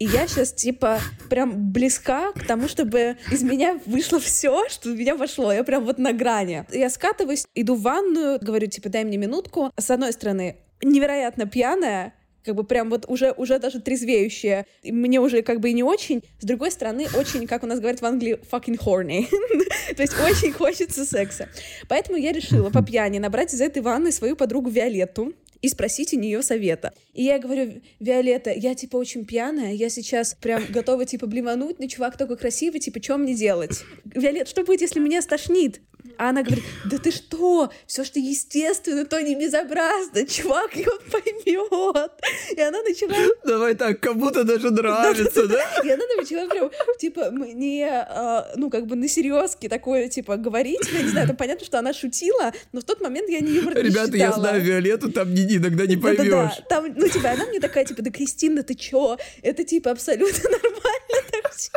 И 0.00 0.06
я 0.06 0.26
сейчас, 0.26 0.52
типа, 0.52 0.98
прям 1.28 1.70
близка 1.70 2.32
к 2.32 2.44
тому, 2.44 2.66
чтобы 2.66 3.16
из 3.30 3.44
меня 3.44 3.78
вышло 3.86 4.18
все, 4.18 4.68
что 4.70 4.88
в 4.88 4.96
меня 4.96 5.14
вошло. 5.14 5.52
Я 5.52 5.62
прям 5.62 5.84
вот 5.84 5.98
на 5.98 6.12
грани. 6.12 6.66
Я 6.72 6.90
скатываюсь, 6.90 7.46
иду 7.54 7.76
в 7.76 7.82
ванную, 7.82 8.40
говорю, 8.40 8.66
типа, 8.66 8.88
дай 8.88 9.04
мне 9.04 9.18
минутку. 9.18 9.70
С 9.76 9.88
одной 9.88 10.12
стороны, 10.12 10.56
невероятно 10.82 11.46
пьяная, 11.46 12.12
как 12.44 12.54
бы 12.54 12.64
прям 12.64 12.90
вот 12.90 13.04
уже, 13.08 13.32
уже 13.32 13.58
даже 13.58 13.80
трезвеющая. 13.80 14.66
И 14.82 14.92
Мне 14.92 15.20
уже 15.20 15.42
как 15.42 15.60
бы 15.60 15.70
и 15.70 15.72
не 15.72 15.82
очень. 15.82 16.22
С 16.38 16.44
другой 16.44 16.70
стороны, 16.70 17.06
очень, 17.16 17.46
как 17.46 17.62
у 17.62 17.66
нас 17.66 17.80
говорят 17.80 18.00
в 18.00 18.06
Англии, 18.06 18.38
fucking 18.50 18.78
horny. 18.78 19.26
То 19.96 20.02
есть 20.02 20.14
очень 20.20 20.52
хочется 20.52 21.04
секса. 21.04 21.48
Поэтому 21.88 22.18
я 22.18 22.32
решила 22.32 22.70
по 22.70 22.82
пьяни 22.82 23.18
набрать 23.18 23.52
из 23.54 23.60
этой 23.60 23.82
ванны 23.82 24.12
свою 24.12 24.36
подругу 24.36 24.70
Виолетту 24.70 25.34
и 25.62 25.68
спросить 25.68 26.14
у 26.14 26.18
нее 26.18 26.42
совета. 26.42 26.92
И 27.12 27.24
я 27.24 27.38
говорю, 27.38 27.80
Виолетта, 27.98 28.50
я 28.50 28.74
типа 28.74 28.96
очень 28.96 29.24
пьяная, 29.24 29.72
я 29.72 29.90
сейчас 29.90 30.34
прям 30.40 30.64
готова 30.68 31.04
типа 31.04 31.26
блевануть, 31.26 31.78
но 31.78 31.86
чувак 31.86 32.16
такой 32.16 32.36
красивый, 32.36 32.80
типа, 32.80 33.02
что 33.02 33.18
мне 33.18 33.34
делать? 33.34 33.82
Виолетта, 34.04 34.50
что 34.50 34.64
будет, 34.64 34.80
если 34.80 35.00
меня 35.00 35.20
стошнит? 35.22 35.80
А 36.20 36.28
она 36.28 36.42
говорит, 36.42 36.64
да 36.84 36.98
ты 36.98 37.12
что, 37.12 37.72
все, 37.86 38.04
что 38.04 38.20
естественно, 38.20 39.06
то 39.06 39.22
не 39.22 39.34
безобразно, 39.34 40.26
чувак, 40.26 40.76
и 40.76 40.86
он 40.86 40.98
поймет. 41.10 42.10
И 42.54 42.60
она 42.60 42.82
начала 42.82 43.14
Давай 43.42 43.74
так, 43.74 44.00
кому-то 44.00 44.44
даже 44.44 44.70
нравится, 44.70 45.46
да? 45.46 45.64
и 45.82 45.88
она 45.88 46.04
начала 46.18 46.46
прям, 46.46 46.70
типа, 46.98 47.30
мне, 47.30 47.88
а, 47.88 48.52
ну, 48.56 48.68
как 48.68 48.86
бы 48.86 48.96
на 48.96 49.08
серьезке 49.08 49.70
такое, 49.70 50.10
типа, 50.10 50.36
говорить. 50.36 50.86
Я 50.92 51.00
не 51.00 51.08
знаю, 51.08 51.26
там 51.26 51.36
понятно, 51.36 51.64
что 51.64 51.78
она 51.78 51.94
шутила, 51.94 52.52
но 52.72 52.82
в 52.82 52.84
тот 52.84 53.00
момент 53.00 53.30
я 53.30 53.40
не 53.40 53.52
юмор 53.52 53.74
Ребята, 53.76 54.14
я 54.18 54.32
знаю 54.32 54.60
Виолетту, 54.60 55.10
там 55.10 55.34
иногда 55.34 55.86
не 55.86 55.96
поймешь. 55.96 56.60
там, 56.68 56.92
ну, 56.94 57.08
типа, 57.08 57.30
она 57.30 57.46
мне 57.46 57.60
такая, 57.60 57.86
типа, 57.86 58.02
да, 58.02 58.10
Кристина, 58.10 58.62
ты 58.62 58.74
чё? 58.74 59.16
Это, 59.40 59.64
типа, 59.64 59.92
абсолютно 59.92 60.50
нормально, 60.50 61.30
так 61.30 61.50
все, 61.54 61.70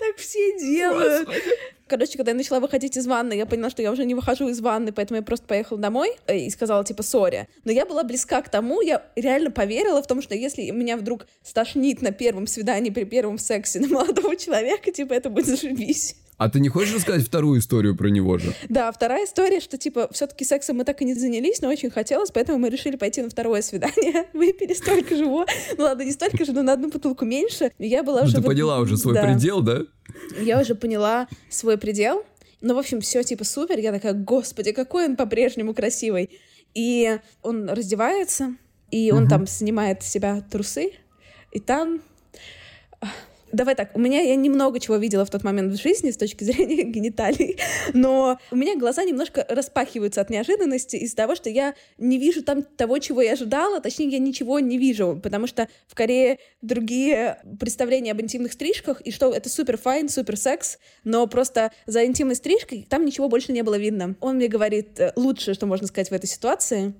так 0.00 0.16
все 0.16 0.58
делают. 0.58 1.28
Короче, 1.88 2.16
когда 2.16 2.32
я 2.32 2.36
начала 2.36 2.58
выходить 2.58 2.96
из 2.96 3.06
ванны, 3.06 3.34
я 3.34 3.46
поняла, 3.46 3.70
что 3.70 3.80
я 3.80 3.92
уже 3.92 4.04
не 4.04 4.14
выхожу 4.14 4.48
из 4.48 4.60
ванны, 4.60 4.92
поэтому 4.92 5.18
я 5.18 5.22
просто 5.22 5.46
поехала 5.46 5.78
домой 5.78 6.16
э, 6.26 6.38
и 6.38 6.50
сказала, 6.50 6.84
типа, 6.84 7.04
сори. 7.04 7.48
Но 7.64 7.70
я 7.70 7.86
была 7.86 8.02
близка 8.02 8.42
к 8.42 8.48
тому, 8.48 8.80
я 8.80 9.04
реально 9.14 9.52
поверила 9.52 10.02
в 10.02 10.06
том, 10.06 10.20
что 10.20 10.34
если 10.34 10.68
меня 10.70 10.96
вдруг 10.96 11.26
стошнит 11.44 12.02
на 12.02 12.10
первом 12.10 12.48
свидании 12.48 12.90
при 12.90 13.04
первом 13.04 13.38
сексе 13.38 13.78
на 13.78 13.88
молодого 13.88 14.34
человека, 14.36 14.90
типа, 14.90 15.12
это 15.12 15.30
будет 15.30 15.46
зашибись. 15.46 16.16
А 16.38 16.50
ты 16.50 16.60
не 16.60 16.68
хочешь 16.68 16.94
рассказать 16.94 17.24
вторую 17.24 17.60
историю 17.60 17.96
про 17.96 18.08
него 18.08 18.36
же? 18.36 18.54
Да, 18.68 18.92
вторая 18.92 19.24
история, 19.24 19.60
что, 19.60 19.78
типа, 19.78 20.08
все-таки 20.12 20.44
сексом 20.44 20.76
мы 20.76 20.84
так 20.84 21.00
и 21.00 21.04
не 21.06 21.14
занялись, 21.14 21.62
но 21.62 21.68
очень 21.68 21.88
хотелось, 21.90 22.30
поэтому 22.30 22.58
мы 22.58 22.68
решили 22.68 22.96
пойти 22.96 23.22
на 23.22 23.30
второе 23.30 23.62
свидание. 23.62 24.26
Выпили 24.34 24.74
столько 24.74 25.16
же, 25.16 25.24
его. 25.24 25.46
ну 25.78 25.84
ладно, 25.84 26.02
не 26.02 26.12
столько 26.12 26.44
же, 26.44 26.52
но 26.52 26.62
на 26.62 26.74
одну 26.74 26.90
бутылку 26.90 27.24
меньше. 27.24 27.72
Я 27.78 28.02
была 28.02 28.20
Ну, 28.20 28.24
уже... 28.26 28.34
ты 28.36 28.40
вот- 28.42 28.48
поняла 28.48 28.80
уже 28.80 28.98
свой 28.98 29.14
да. 29.14 29.22
предел, 29.24 29.62
да? 29.62 29.80
Я 30.38 30.60
уже 30.60 30.74
поняла 30.74 31.26
свой 31.48 31.78
предел. 31.78 32.22
Ну, 32.60 32.74
в 32.74 32.78
общем, 32.78 33.00
все 33.00 33.22
типа 33.22 33.44
супер. 33.44 33.78
Я 33.78 33.92
такая, 33.92 34.12
господи, 34.12 34.72
какой 34.72 35.06
он 35.06 35.16
по-прежнему 35.16 35.72
красивый. 35.74 36.30
И 36.74 37.18
он 37.42 37.70
раздевается, 37.70 38.56
и 38.90 39.10
он 39.10 39.26
там 39.28 39.46
снимает 39.46 40.02
с 40.02 40.06
себя 40.08 40.42
трусы, 40.50 40.92
и 41.52 41.60
там... 41.60 42.02
Давай 43.52 43.76
так, 43.76 43.90
у 43.94 44.00
меня 44.00 44.20
я 44.20 44.34
немного 44.34 44.80
чего 44.80 44.96
видела 44.96 45.24
в 45.24 45.30
тот 45.30 45.44
момент 45.44 45.72
в 45.72 45.80
жизни 45.80 46.10
с 46.10 46.16
точки 46.16 46.42
зрения 46.44 46.82
гениталий, 46.82 47.58
но 47.94 48.38
у 48.50 48.56
меня 48.56 48.76
глаза 48.76 49.04
немножко 49.04 49.46
распахиваются 49.48 50.20
от 50.20 50.30
неожиданности 50.30 50.96
из-за 50.96 51.16
того, 51.16 51.36
что 51.36 51.48
я 51.48 51.74
не 51.96 52.18
вижу 52.18 52.42
там 52.42 52.62
того, 52.62 52.98
чего 52.98 53.22
я 53.22 53.32
ожидала, 53.32 53.80
точнее, 53.80 54.08
я 54.08 54.18
ничего 54.18 54.58
не 54.58 54.78
вижу, 54.78 55.20
потому 55.22 55.46
что 55.46 55.68
в 55.86 55.94
Корее 55.94 56.38
другие 56.60 57.38
представления 57.60 58.12
об 58.12 58.20
интимных 58.20 58.52
стрижках, 58.52 59.00
и 59.02 59.12
что 59.12 59.30
это 59.32 59.48
супер 59.48 59.78
файн, 59.78 60.08
супер 60.08 60.36
секс, 60.36 60.78
но 61.04 61.26
просто 61.26 61.70
за 61.86 62.04
интимной 62.04 62.34
стрижкой 62.34 62.86
там 62.88 63.04
ничего 63.04 63.28
больше 63.28 63.52
не 63.52 63.62
было 63.62 63.76
видно. 63.76 64.16
Он 64.20 64.36
мне 64.36 64.48
говорит 64.48 64.98
э, 64.98 65.12
лучшее, 65.14 65.54
что 65.54 65.66
можно 65.66 65.86
сказать 65.86 66.10
в 66.10 66.14
этой 66.14 66.26
ситуации. 66.26 66.94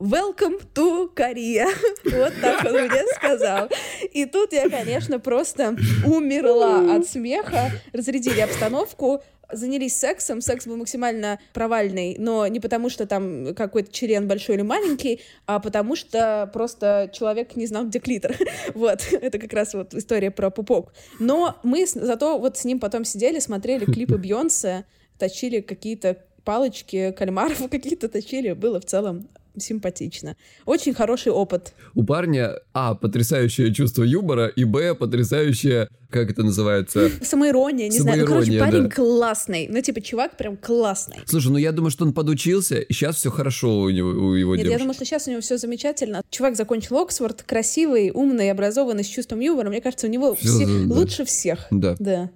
Welcome 0.00 0.58
to 0.72 1.14
Korea. 1.14 1.66
Вот 2.04 2.32
так 2.40 2.64
он 2.64 2.72
мне 2.72 3.04
сказал. 3.14 3.68
И 4.14 4.24
тут 4.24 4.54
я, 4.54 4.70
конечно, 4.70 5.20
просто 5.20 5.76
умерла 6.06 6.96
от 6.96 7.06
смеха. 7.06 7.70
Разрядили 7.92 8.40
обстановку, 8.40 9.22
занялись 9.52 9.94
сексом. 9.94 10.40
Секс 10.40 10.66
был 10.66 10.78
максимально 10.78 11.38
провальный, 11.52 12.16
но 12.18 12.46
не 12.46 12.60
потому, 12.60 12.88
что 12.88 13.06
там 13.06 13.54
какой-то 13.54 13.92
член 13.92 14.26
большой 14.26 14.54
или 14.54 14.62
маленький, 14.62 15.20
а 15.44 15.58
потому 15.60 15.94
что 15.96 16.48
просто 16.50 17.10
человек 17.12 17.54
не 17.56 17.66
знал, 17.66 17.84
где 17.84 17.98
клитор. 17.98 18.34
Вот, 18.74 19.02
это 19.12 19.38
как 19.38 19.52
раз 19.52 19.74
вот 19.74 19.92
история 19.92 20.30
про 20.30 20.48
пупок. 20.48 20.94
Но 21.18 21.58
мы 21.62 21.84
зато 21.86 22.38
вот 22.38 22.56
с 22.56 22.64
ним 22.64 22.80
потом 22.80 23.04
сидели, 23.04 23.38
смотрели 23.38 23.84
клипы 23.84 24.16
Бьонсе, 24.16 24.86
точили 25.18 25.60
какие-то 25.60 26.24
палочки, 26.46 27.12
кальмаров 27.12 27.58
какие-то 27.70 28.08
точили. 28.08 28.52
Было 28.52 28.80
в 28.80 28.86
целом 28.86 29.28
симпатично. 29.58 30.36
Очень 30.66 30.94
хороший 30.94 31.32
опыт. 31.32 31.74
У 31.94 32.04
парня, 32.04 32.54
а, 32.72 32.94
потрясающее 32.94 33.72
чувство 33.74 34.02
юмора, 34.02 34.46
и, 34.48 34.64
б, 34.64 34.94
потрясающее, 34.94 35.88
как 36.10 36.30
это 36.30 36.42
называется? 36.42 37.10
Самоирония, 37.22 37.88
не 37.88 37.98
знаю. 37.98 38.20
Ну, 38.20 38.26
короче, 38.26 38.46
Самоирония, 38.46 38.72
парень 38.72 38.88
да. 38.88 38.94
классный. 38.94 39.68
Ну, 39.70 39.80
типа, 39.80 40.00
чувак 40.00 40.36
прям 40.36 40.56
классный. 40.56 41.18
Слушай, 41.26 41.52
ну 41.52 41.58
я 41.58 41.72
думаю, 41.72 41.90
что 41.90 42.04
он 42.04 42.12
подучился, 42.12 42.78
и 42.78 42.92
сейчас 42.92 43.16
все 43.16 43.30
хорошо 43.30 43.80
у, 43.80 43.90
него, 43.90 44.08
у 44.10 44.34
его 44.34 44.54
Нет, 44.56 44.64
я 44.64 44.70
девушки. 44.70 44.78
думаю, 44.82 44.94
что 44.94 45.04
сейчас 45.04 45.26
у 45.26 45.30
него 45.30 45.40
все 45.40 45.56
замечательно. 45.58 46.22
Чувак 46.30 46.56
закончил 46.56 46.98
Оксфорд, 46.98 47.42
красивый, 47.42 48.10
умный, 48.12 48.50
образованный, 48.50 49.04
с 49.04 49.08
чувством 49.08 49.40
юмора. 49.40 49.68
Мне 49.68 49.80
кажется, 49.80 50.06
у 50.06 50.10
него 50.10 50.34
Всё, 50.34 50.48
все 50.48 50.66
да. 50.66 50.94
лучше 50.94 51.24
всех. 51.24 51.66
Да. 51.70 51.94
Да. 51.98 52.30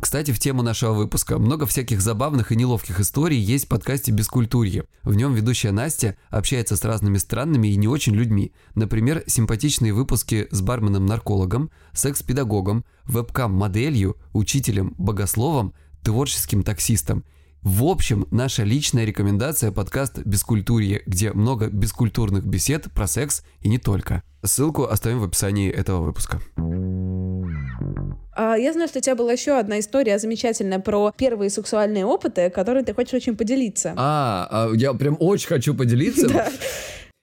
Кстати, 0.00 0.30
в 0.30 0.38
тему 0.38 0.62
нашего 0.62 0.94
выпуска 0.94 1.38
много 1.38 1.66
всяких 1.66 2.00
забавных 2.00 2.52
и 2.52 2.56
неловких 2.56 3.00
историй 3.00 3.38
есть 3.38 3.66
в 3.66 3.68
подкасте 3.68 4.12
«Бескультурье». 4.12 4.84
В 5.02 5.14
нем 5.14 5.34
ведущая 5.34 5.72
Настя 5.72 6.16
общается 6.30 6.76
с 6.76 6.84
разными 6.84 7.18
странными 7.18 7.68
и 7.68 7.76
не 7.76 7.86
очень 7.86 8.14
людьми. 8.14 8.52
Например, 8.74 9.22
симпатичные 9.26 9.92
выпуски 9.92 10.48
с 10.50 10.62
барменом-наркологом, 10.62 11.70
секс-педагогом, 11.92 12.86
вебкам-моделью, 13.04 14.16
учителем-богословом, 14.32 15.74
творческим 16.02 16.62
таксистом. 16.62 17.24
В 17.60 17.84
общем, 17.84 18.26
наша 18.30 18.64
личная 18.64 19.04
рекомендация 19.04 19.70
подкаст 19.70 20.18
«Бескультурье», 20.24 21.02
где 21.04 21.30
много 21.34 21.68
бескультурных 21.68 22.46
бесед 22.46 22.90
про 22.90 23.06
секс 23.06 23.44
и 23.60 23.68
не 23.68 23.76
только. 23.76 24.22
Ссылку 24.42 24.84
оставим 24.84 25.18
в 25.18 25.24
описании 25.24 25.70
этого 25.70 26.00
выпуска. 26.00 26.40
А, 28.42 28.56
я 28.56 28.72
знаю, 28.72 28.88
что 28.88 29.00
у 29.00 29.02
тебя 29.02 29.16
была 29.16 29.32
еще 29.32 29.58
одна 29.58 29.80
история 29.80 30.18
замечательная 30.18 30.78
про 30.78 31.12
первые 31.14 31.50
сексуальные 31.50 32.06
опыты, 32.06 32.48
которой 32.48 32.82
ты 32.82 32.94
хочешь 32.94 33.12
очень 33.12 33.36
поделиться. 33.36 33.92
А, 33.98 34.48
а, 34.50 34.74
я 34.74 34.94
прям 34.94 35.18
очень 35.20 35.46
хочу 35.46 35.74
поделиться. 35.74 36.26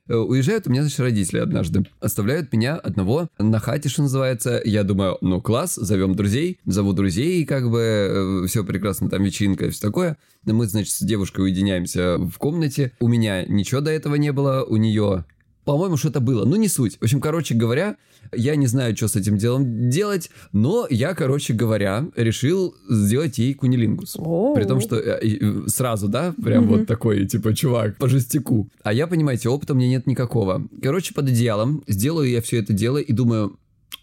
Э, 0.10 0.16
Уезжают 0.16 0.68
у 0.68 0.70
меня, 0.70 0.84
значит, 0.84 1.00
родители 1.00 1.40
однажды. 1.40 1.86
Оставляют 2.00 2.54
меня 2.54 2.76
одного 2.76 3.28
на 3.40 3.60
хате, 3.60 3.90
что 3.90 4.04
называется. 4.04 4.62
Я 4.64 4.84
думаю, 4.84 5.18
ну 5.20 5.42
класс, 5.42 5.76
зовем 5.76 6.16
друзей. 6.16 6.60
Зову 6.66 6.94
друзей, 6.94 7.44
как 7.46 7.70
бы, 7.70 8.46
все 8.48 8.64
прекрасно, 8.64 9.10
там 9.10 9.24
вечеринка 9.24 9.66
и 9.66 9.70
все 9.72 9.82
такое. 9.82 10.18
Мы, 10.46 10.66
значит, 10.68 10.94
с 10.94 11.02
девушкой 11.02 11.42
уединяемся 11.42 12.20
в 12.20 12.38
комнате. 12.38 12.94
У 13.02 13.08
меня 13.10 13.44
ничего 13.44 13.82
до 13.82 13.90
этого 13.90 14.16
не 14.16 14.32
было, 14.32 14.64
у 14.64 14.78
нее... 14.78 15.26
По-моему, 15.66 15.98
что-то 15.98 16.22
было. 16.22 16.46
Ну, 16.46 16.56
не 16.56 16.70
суть. 16.70 16.98
В 17.00 17.04
общем, 17.04 17.20
короче 17.20 17.54
говоря, 17.54 17.98
я 18.34 18.56
не 18.56 18.68
знаю, 18.68 18.96
что 18.96 19.08
с 19.08 19.16
этим 19.16 19.38
делом 19.38 19.90
делать, 19.90 20.30
но 20.52 20.88
я, 20.90 21.14
короче 21.14 21.54
говоря, 21.54 22.08
решил 22.16 22.76
сделать 22.90 23.38
ей 23.38 23.54
кунилингус. 23.54 24.14
При 24.14 24.66
том, 24.66 24.82
что 24.82 24.98
э, 24.98 25.20
э, 25.22 25.68
сразу, 25.68 26.08
да, 26.08 26.34
прям 26.42 26.68
вот 26.68 26.88
такой, 26.88 27.26
типа, 27.26 27.54
чувак, 27.56 27.98
по 27.98 28.08
жестяку. 28.08 28.70
А 28.84 28.94
я, 28.94 29.08
понимаете, 29.08 29.50
опыта 29.50 29.74
у 29.74 29.76
меня 29.76 29.90
нет 29.90 30.08
никакого. 30.08 30.68
Короче, 30.82 31.14
под 31.14 31.28
одеялом 31.28 31.84
сделаю 31.88 32.30
я 32.30 32.42
все 32.42 32.60
это 32.60 32.74
дело 32.74 32.98
и 32.98 33.14
думаю, 33.14 33.58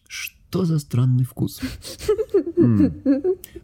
что 0.09 0.64
за 0.64 0.78
странный 0.78 1.25
вкус. 1.25 1.61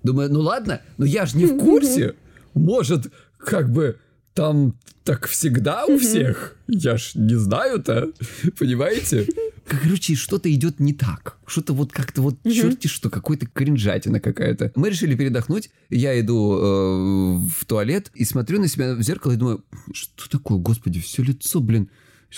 Думаю, 0.03 0.33
ну 0.33 0.41
ладно, 0.41 0.81
но 0.99 1.05
я 1.05 1.27
же 1.27 1.37
не 1.37 1.47
в 1.47 1.59
курсе. 1.59 2.15
Может, 2.55 3.13
как 3.39 3.71
бы 3.71 3.97
там 4.35 4.75
так 5.05 5.27
всегда 5.27 5.87
у 5.87 5.99
всех. 5.99 6.57
Я 6.69 6.97
ж 6.97 7.13
не 7.15 7.35
знаю-то, 7.35 8.13
понимаете? 8.59 9.27
Короче, 9.67 10.15
что-то 10.15 10.53
идет 10.53 10.81
не 10.81 10.93
так. 10.93 11.39
Что-то 11.47 11.73
вот 11.75 11.93
как-то 11.93 12.23
вот 12.23 12.43
черти 12.45 12.87
что, 12.87 13.09
какой-то 13.09 13.47
кринжатина 13.47 14.21
какая-то. 14.21 14.73
Мы 14.75 14.91
решили 14.91 15.15
передохнуть. 15.15 15.71
Я 15.91 16.19
иду 16.21 16.55
э, 16.55 17.49
в 17.49 17.65
туалет 17.67 18.11
и 18.15 18.25
смотрю 18.25 18.61
на 18.61 18.69
себя 18.69 18.95
в 18.95 19.03
зеркало 19.03 19.33
и 19.33 19.37
думаю, 19.37 19.65
что 19.93 20.29
такое, 20.29 20.59
господи, 20.59 21.01
все 21.01 21.23
лицо, 21.23 21.61
блин, 21.61 21.89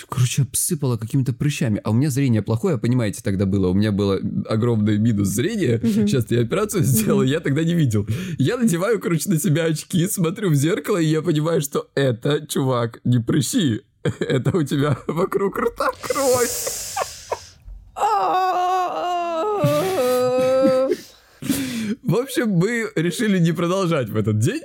Короче, 0.09 0.41
обсыпало 0.41 0.97
какими-то 0.97 1.33
прыщами. 1.33 1.79
А 1.83 1.91
у 1.91 1.93
меня 1.93 2.09
зрение 2.09 2.41
плохое, 2.41 2.77
понимаете, 2.77 3.21
тогда 3.23 3.45
было. 3.45 3.67
У 3.67 3.73
меня 3.73 3.91
было 3.91 4.19
огромный 4.49 4.97
минус 4.97 5.29
зрения. 5.29 5.79
Сейчас 5.83 6.31
я 6.31 6.41
операцию 6.41 6.83
сделал, 6.83 7.23
я 7.23 7.39
тогда 7.39 7.63
не 7.63 7.75
видел. 7.75 8.07
Я 8.37 8.57
надеваю, 8.57 8.99
короче, 8.99 9.29
на 9.29 9.39
себя 9.39 9.65
очки, 9.65 10.07
смотрю 10.07 10.49
в 10.49 10.55
зеркало, 10.55 10.97
и 10.97 11.05
я 11.05 11.21
понимаю, 11.21 11.61
что 11.61 11.89
это, 11.95 12.45
чувак, 12.47 12.99
не 13.03 13.19
прыщи. 13.19 13.81
Это 14.19 14.57
у 14.57 14.63
тебя 14.63 14.97
вокруг 15.07 15.59
рта 15.59 15.89
кровь. 16.01 16.49
В 22.03 22.15
общем, 22.15 22.49
мы 22.49 22.91
решили 22.95 23.39
не 23.39 23.53
продолжать 23.53 24.09
в 24.09 24.15
этот 24.15 24.39
день. 24.39 24.61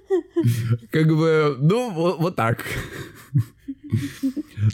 Как 0.90 1.06
бы, 1.06 1.56
ну, 1.60 1.90
вот 1.90 2.36
так. 2.36 2.64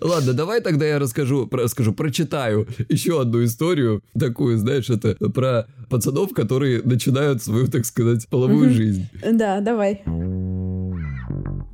Ладно, 0.00 0.32
давай 0.32 0.60
тогда 0.60 0.86
я 0.86 0.98
расскажу, 0.98 1.48
расскажу, 1.50 1.92
прочитаю 1.92 2.66
еще 2.88 3.20
одну 3.20 3.44
историю, 3.44 4.02
такую, 4.18 4.58
знаешь, 4.58 4.90
это 4.90 5.14
про 5.30 5.66
пацанов, 5.88 6.32
которые 6.34 6.82
начинают 6.82 7.42
свою, 7.42 7.68
так 7.68 7.84
сказать, 7.84 8.28
половую 8.28 8.70
жизнь. 8.70 9.08
Да, 9.32 9.60
давай. 9.60 10.02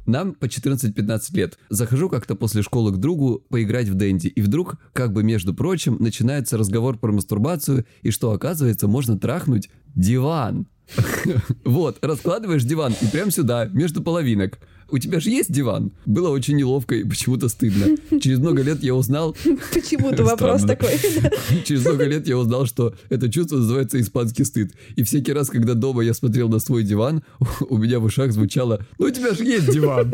Нам 0.06 0.34
по 0.34 0.44
14-15 0.44 1.20
лет. 1.34 1.58
Захожу 1.70 2.08
как-то 2.08 2.34
после 2.34 2.62
школы 2.62 2.92
к 2.92 2.98
другу 2.98 3.42
поиграть 3.48 3.88
в 3.88 3.94
Дэнди, 3.94 4.28
и 4.28 4.42
вдруг, 4.42 4.76
как 4.92 5.12
бы 5.12 5.22
между 5.22 5.54
прочим, 5.54 5.96
начинается 5.98 6.58
разговор 6.58 6.98
про 6.98 7.12
мастурбацию, 7.12 7.86
и 8.02 8.10
что 8.10 8.32
оказывается, 8.32 8.86
можно 8.86 9.18
трахнуть 9.18 9.70
диван. 9.94 10.66
Вот, 11.64 11.98
раскладываешь 12.04 12.64
диван 12.64 12.94
и 13.00 13.06
прям 13.06 13.30
сюда, 13.30 13.66
между 13.66 14.02
половинок. 14.02 14.58
У 14.90 14.98
тебя 14.98 15.20
же 15.20 15.30
есть 15.30 15.52
диван? 15.52 15.92
Было 16.06 16.28
очень 16.30 16.56
неловко 16.56 16.94
и 16.94 17.04
почему-то 17.04 17.48
стыдно. 17.48 17.96
Через 18.20 18.38
много 18.38 18.62
лет 18.62 18.82
я 18.82 18.94
узнал, 18.94 19.36
Почему-то 19.74 20.24
вопрос 20.24 20.62
такой. 20.62 20.98
через 21.64 21.84
много 21.84 22.04
лет 22.04 22.26
я 22.26 22.38
узнал, 22.38 22.66
что 22.66 22.94
это 23.08 23.30
чувство 23.30 23.56
называется 23.56 24.00
испанский 24.00 24.44
стыд. 24.44 24.72
И 24.96 25.02
всякий 25.02 25.32
раз, 25.32 25.48
когда 25.48 25.74
дома 25.74 26.02
я 26.02 26.14
смотрел 26.14 26.48
на 26.48 26.58
свой 26.58 26.82
диван, 26.82 27.22
у 27.68 27.76
меня 27.76 27.98
в 27.98 28.04
ушах 28.04 28.32
звучало, 28.32 28.84
ну 28.98 29.06
у 29.06 29.10
тебя 29.10 29.34
же 29.34 29.44
есть 29.44 29.70
диван. 29.70 30.12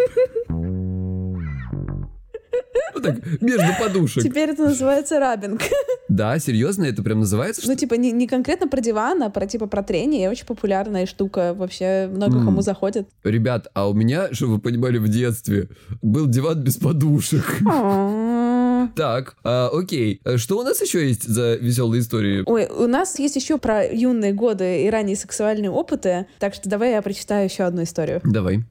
Ну 2.94 3.00
так, 3.00 3.16
между 3.40 3.66
подушек. 3.80 4.22
Теперь 4.22 4.50
это 4.50 4.64
называется 4.64 5.18
рабинг. 5.20 5.62
Да, 6.08 6.38
серьезно, 6.40 6.84
это 6.84 7.02
прям 7.04 7.20
называется? 7.20 7.62
Ну, 7.66 7.76
типа, 7.76 7.94
не, 7.94 8.10
не 8.10 8.26
конкретно 8.26 8.66
про 8.66 8.80
диван, 8.80 9.22
а 9.22 9.30
про, 9.30 9.46
типа, 9.46 9.66
про 9.68 9.82
трение. 9.84 10.28
Очень 10.28 10.44
популярная 10.46 11.06
штука. 11.06 11.54
Вообще 11.54 12.08
много 12.12 12.38
М. 12.38 12.44
кому 12.46 12.62
заходит. 12.62 13.08
Ребят, 13.22 13.68
а 13.74 13.88
у 13.88 13.94
меня, 13.94 14.32
чтобы 14.32 14.54
вы 14.54 14.58
понимали, 14.60 14.98
в 14.98 15.08
детстве 15.08 15.68
был 16.02 16.26
диван 16.26 16.62
без 16.64 16.76
подушек. 16.78 17.44
А, 17.68 18.88
Так, 18.96 19.36
а, 19.44 19.68
окей. 19.72 20.20
Что 20.36 20.58
у 20.58 20.62
нас 20.62 20.80
еще 20.80 21.06
есть 21.06 21.22
за 21.28 21.54
веселые 21.54 22.00
истории? 22.00 22.42
Ой, 22.46 22.66
у 22.66 22.86
нас 22.86 23.18
есть 23.18 23.36
еще 23.36 23.58
про 23.58 23.84
юные 23.86 24.32
годы 24.32 24.84
и 24.84 24.90
ранние 24.90 25.16
сексуальные 25.16 25.70
опыты, 25.70 26.26
так 26.38 26.54
что 26.54 26.68
давай 26.68 26.92
я 26.92 27.02
прочитаю 27.02 27.44
еще 27.44 27.64
одну 27.64 27.82
историю. 27.84 28.20
Давай. 28.24 28.64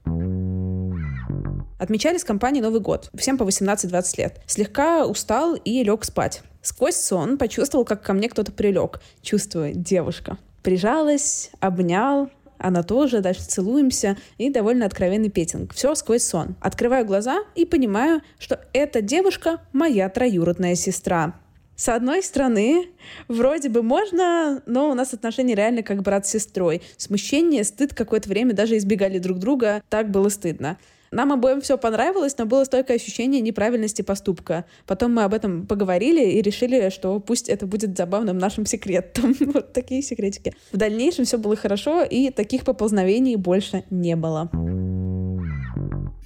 Отмечали 1.80 2.18
с 2.18 2.24
компанией 2.24 2.60
Новый 2.60 2.82
год. 2.82 3.08
Всем 3.14 3.38
по 3.38 3.44
18-20 3.44 4.18
лет. 4.18 4.42
Слегка 4.44 5.06
устал 5.06 5.54
и 5.54 5.82
лег 5.82 6.04
спать. 6.04 6.42
Сквозь 6.60 6.96
сон 6.96 7.38
почувствовал, 7.38 7.86
как 7.86 8.02
ко 8.02 8.12
мне 8.12 8.28
кто-то 8.28 8.52
прилег. 8.52 9.00
Чувствую, 9.22 9.72
девушка. 9.74 10.36
Прижалась, 10.62 11.50
обнял, 11.58 12.28
она 12.58 12.82
тоже, 12.82 13.20
дальше 13.20 13.44
целуемся, 13.44 14.18
и 14.36 14.50
довольно 14.50 14.84
откровенный 14.84 15.30
петинг. 15.30 15.72
Все 15.72 15.94
сквозь 15.94 16.22
сон. 16.22 16.54
Открываю 16.60 17.06
глаза 17.06 17.38
и 17.54 17.64
понимаю, 17.64 18.20
что 18.38 18.60
эта 18.74 19.00
девушка 19.00 19.62
моя 19.72 20.10
троюродная 20.10 20.74
сестра. 20.74 21.34
С 21.76 21.88
одной 21.88 22.22
стороны, 22.22 22.90
вроде 23.26 23.70
бы 23.70 23.82
можно, 23.82 24.62
но 24.66 24.90
у 24.90 24.94
нас 24.94 25.14
отношения 25.14 25.54
реально 25.54 25.82
как 25.82 26.02
брат 26.02 26.26
с 26.26 26.30
сестрой. 26.30 26.82
Смущение, 26.98 27.64
стыд 27.64 27.94
какое-то 27.94 28.28
время 28.28 28.52
даже 28.52 28.76
избегали 28.76 29.18
друг 29.18 29.38
друга, 29.38 29.82
так 29.88 30.10
было 30.10 30.28
стыдно. 30.28 30.76
Нам 31.12 31.32
обоим 31.32 31.60
все 31.60 31.76
понравилось, 31.76 32.36
но 32.38 32.46
было 32.46 32.62
стойкое 32.62 32.96
ощущение 32.96 33.40
неправильности 33.40 34.02
поступка. 34.02 34.64
Потом 34.86 35.12
мы 35.12 35.24
об 35.24 35.34
этом 35.34 35.66
поговорили 35.66 36.34
и 36.34 36.40
решили, 36.40 36.88
что 36.90 37.18
пусть 37.18 37.48
это 37.48 37.66
будет 37.66 37.96
забавным 37.96 38.38
нашим 38.38 38.64
секретом. 38.64 39.34
вот 39.40 39.72
такие 39.72 40.02
секретики. 40.02 40.54
В 40.70 40.76
дальнейшем 40.76 41.24
все 41.24 41.36
было 41.36 41.56
хорошо, 41.56 42.04
и 42.04 42.30
таких 42.30 42.64
поползновений 42.64 43.34
больше 43.34 43.84
не 43.90 44.14
было. 44.14 44.50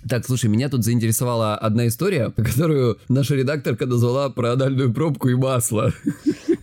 Так, 0.06 0.26
слушай, 0.26 0.50
меня 0.50 0.68
тут 0.68 0.84
заинтересовала 0.84 1.56
одна 1.56 1.86
история, 1.86 2.30
которую 2.36 2.98
наша 3.08 3.36
редакторка 3.36 3.86
назвала 3.86 4.28
про 4.28 4.52
анальную 4.52 4.92
пробку 4.92 5.30
и 5.30 5.34
масло. 5.34 5.94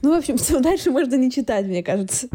Ну, 0.03 0.15
в 0.15 0.17
общем, 0.17 0.37
дальше 0.61 0.91
можно 0.91 1.15
не 1.15 1.31
читать, 1.31 1.65
мне 1.65 1.81
кажется. 1.81 2.27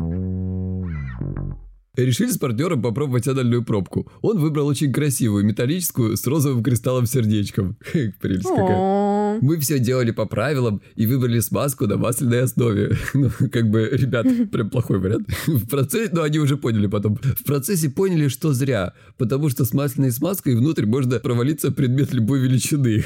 Решили 1.96 2.30
с 2.30 2.38
партнером 2.38 2.82
попробовать 2.82 3.26
анальную 3.26 3.64
пробку. 3.64 4.10
Он 4.20 4.38
выбрал 4.38 4.66
очень 4.66 4.92
красивую, 4.92 5.44
металлическую, 5.44 6.16
с 6.16 6.26
розовым 6.26 6.62
кристаллом-сердечком. 6.62 7.76
Прелесть 8.20 8.48
какая. 8.48 9.38
Мы 9.40 9.58
все 9.58 9.78
делали 9.78 10.10
по 10.10 10.26
правилам 10.26 10.82
и 10.94 11.06
выбрали 11.06 11.40
смазку 11.40 11.86
на 11.86 11.96
масляной 11.96 12.42
основе. 12.42 12.96
Ну, 13.14 13.30
как 13.50 13.70
бы, 13.70 13.88
ребят, 13.90 14.26
прям 14.52 14.68
плохой 14.68 14.98
вариант. 14.98 15.28
В 15.46 15.66
процессе, 15.68 16.10
ну, 16.12 16.22
они 16.22 16.38
уже 16.38 16.56
поняли 16.58 16.86
потом. 16.86 17.16
В 17.16 17.44
процессе 17.44 17.88
поняли, 17.88 18.28
что 18.28 18.52
зря, 18.52 18.92
потому 19.16 19.48
что 19.48 19.64
с 19.64 19.72
масляной 19.72 20.12
смазкой 20.12 20.54
внутрь 20.54 20.84
можно 20.84 21.18
провалиться 21.18 21.72
предмет 21.72 22.12
любой 22.12 22.40
величины. 22.40 23.04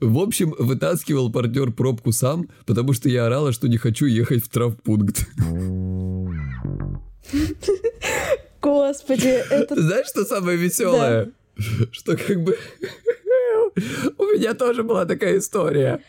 В 0.00 0.18
общем, 0.18 0.54
вытаскивал 0.58 1.32
партнер 1.32 1.72
пробку 1.72 2.12
сам, 2.12 2.48
потому 2.66 2.92
что 2.92 3.08
я 3.08 3.26
орала, 3.26 3.52
что 3.52 3.68
не 3.68 3.78
хочу 3.78 4.06
ехать 4.06 4.44
в 4.44 4.48
травпункт. 4.48 5.26
Господи, 8.62 9.28
это... 9.50 9.80
Знаешь, 9.80 10.08
что 10.08 10.24
самое 10.24 10.56
веселое? 10.56 11.26
Да. 11.56 11.64
Что 11.92 12.16
как 12.16 12.42
бы... 12.42 12.58
У 14.18 14.24
меня 14.24 14.54
тоже 14.54 14.82
была 14.82 15.04
такая 15.04 15.38
история. 15.38 16.00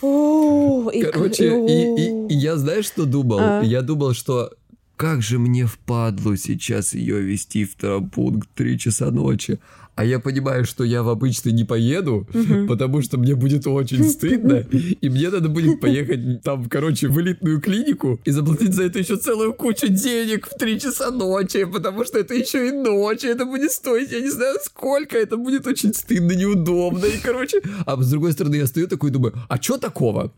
Короче, 0.00 1.66
и, 1.66 1.94
и, 1.96 2.26
и 2.28 2.34
я 2.34 2.56
знаешь, 2.56 2.86
что 2.86 3.04
думал? 3.06 3.38
А? 3.40 3.62
Я 3.62 3.82
думал, 3.82 4.14
что 4.14 4.52
как 4.96 5.22
же 5.22 5.38
мне 5.38 5.66
впадлу 5.66 6.36
сейчас 6.36 6.94
ее 6.94 7.20
вести 7.20 7.64
в 7.64 7.76
травмпункт 7.76 8.48
3 8.54 8.78
часа 8.78 9.10
ночи 9.10 9.60
а 9.98 10.04
я 10.04 10.20
понимаю, 10.20 10.64
что 10.64 10.84
я 10.84 11.02
в 11.02 11.08
обычный 11.08 11.50
не 11.50 11.64
поеду, 11.64 12.24
угу. 12.32 12.68
потому 12.68 13.02
что 13.02 13.18
мне 13.18 13.34
будет 13.34 13.66
очень 13.66 14.04
стыдно, 14.04 14.64
и 15.00 15.08
мне 15.08 15.28
надо 15.28 15.48
будет 15.48 15.80
поехать 15.80 16.40
там, 16.42 16.68
короче, 16.68 17.08
в 17.08 17.20
элитную 17.20 17.60
клинику 17.60 18.20
и 18.24 18.30
заплатить 18.30 18.74
за 18.74 18.84
это 18.84 19.00
еще 19.00 19.16
целую 19.16 19.54
кучу 19.54 19.88
денег 19.88 20.46
в 20.46 20.56
3 20.56 20.80
часа 20.80 21.10
ночи, 21.10 21.64
потому 21.64 22.04
что 22.04 22.20
это 22.20 22.32
еще 22.32 22.68
и 22.68 22.70
ночи, 22.70 23.26
это 23.26 23.44
будет 23.44 23.72
стоить, 23.72 24.12
я 24.12 24.20
не 24.20 24.30
знаю 24.30 24.58
сколько, 24.62 25.18
это 25.18 25.36
будет 25.36 25.66
очень 25.66 25.92
стыдно, 25.92 26.30
неудобно, 26.30 27.06
и, 27.06 27.18
короче, 27.20 27.60
а 27.84 28.00
с 28.00 28.08
другой 28.08 28.32
стороны 28.32 28.54
я 28.54 28.68
стою 28.68 28.86
такой 28.86 29.10
и 29.10 29.12
думаю, 29.12 29.34
а 29.48 29.60
что 29.60 29.78
такого? 29.78 30.32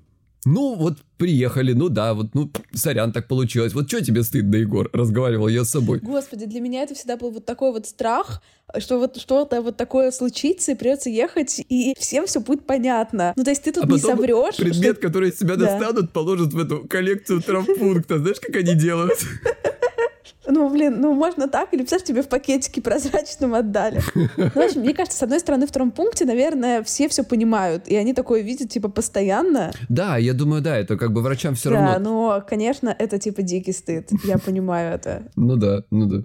Ну, 0.46 0.74
вот 0.74 0.98
приехали, 1.18 1.74
ну 1.74 1.90
да, 1.90 2.14
вот, 2.14 2.34
ну, 2.34 2.50
сорян, 2.72 3.12
так 3.12 3.28
получилось. 3.28 3.74
Вот 3.74 3.88
что 3.88 4.02
тебе 4.02 4.22
стыдно, 4.22 4.56
Егор? 4.56 4.88
Разговаривал 4.92 5.48
я 5.48 5.64
с 5.64 5.70
собой. 5.70 5.98
Господи, 6.00 6.46
для 6.46 6.60
меня 6.60 6.82
это 6.82 6.94
всегда 6.94 7.18
был 7.18 7.30
вот 7.30 7.44
такой 7.44 7.72
вот 7.72 7.86
страх, 7.86 8.42
что 8.78 8.98
вот 8.98 9.18
что-то 9.18 9.60
вот 9.60 9.76
такое 9.76 10.10
случится, 10.12 10.72
и 10.72 10.74
придется 10.74 11.10
ехать, 11.10 11.60
и 11.68 11.94
всем 11.98 12.26
все 12.26 12.40
будет 12.40 12.64
понятно. 12.64 13.34
Ну, 13.36 13.44
то 13.44 13.50
есть 13.50 13.64
ты 13.64 13.72
тут 13.72 13.84
а 13.84 13.86
не 13.86 13.98
соврешь. 13.98 14.56
Предмет, 14.56 14.96
что... 14.96 15.08
который 15.08 15.28
из 15.28 15.36
тебя 15.36 15.56
да. 15.56 15.66
достанут, 15.66 16.12
положат 16.12 16.54
в 16.54 16.58
эту 16.58 16.86
коллекцию 16.88 17.42
травмпункта. 17.42 18.18
Знаешь, 18.18 18.40
как 18.40 18.56
они 18.56 18.74
делают? 18.74 19.18
Ну, 20.46 20.70
блин, 20.70 21.00
ну 21.00 21.14
можно 21.14 21.48
так, 21.48 21.72
или 21.72 21.80
представь, 21.80 22.04
тебе 22.04 22.22
в 22.22 22.28
пакетике 22.28 22.80
прозрачном 22.80 23.54
отдали. 23.54 24.00
Ну, 24.14 24.50
в 24.50 24.56
общем, 24.56 24.80
мне 24.80 24.94
кажется, 24.94 25.18
с 25.18 25.22
одной 25.22 25.40
стороны, 25.40 25.66
в 25.66 25.68
втором 25.68 25.90
пункте, 25.90 26.24
наверное, 26.24 26.82
все 26.82 27.08
все 27.08 27.22
понимают, 27.24 27.86
и 27.88 27.96
они 27.96 28.14
такое 28.14 28.40
видят, 28.42 28.70
типа, 28.70 28.88
постоянно. 28.88 29.72
Да, 29.88 30.16
я 30.16 30.32
думаю, 30.32 30.62
да, 30.62 30.76
это 30.76 30.96
как 30.96 31.12
бы 31.12 31.22
врачам 31.22 31.54
все 31.54 31.70
равно. 31.70 31.92
Да, 31.92 31.98
но, 31.98 32.44
конечно, 32.48 32.94
это, 32.98 33.18
типа, 33.18 33.42
дикий 33.42 33.72
стыд, 33.72 34.10
я 34.24 34.38
понимаю 34.38 34.94
это. 34.94 35.24
Ну 35.36 35.56
да, 35.56 35.84
ну 35.90 36.06
да. 36.06 36.22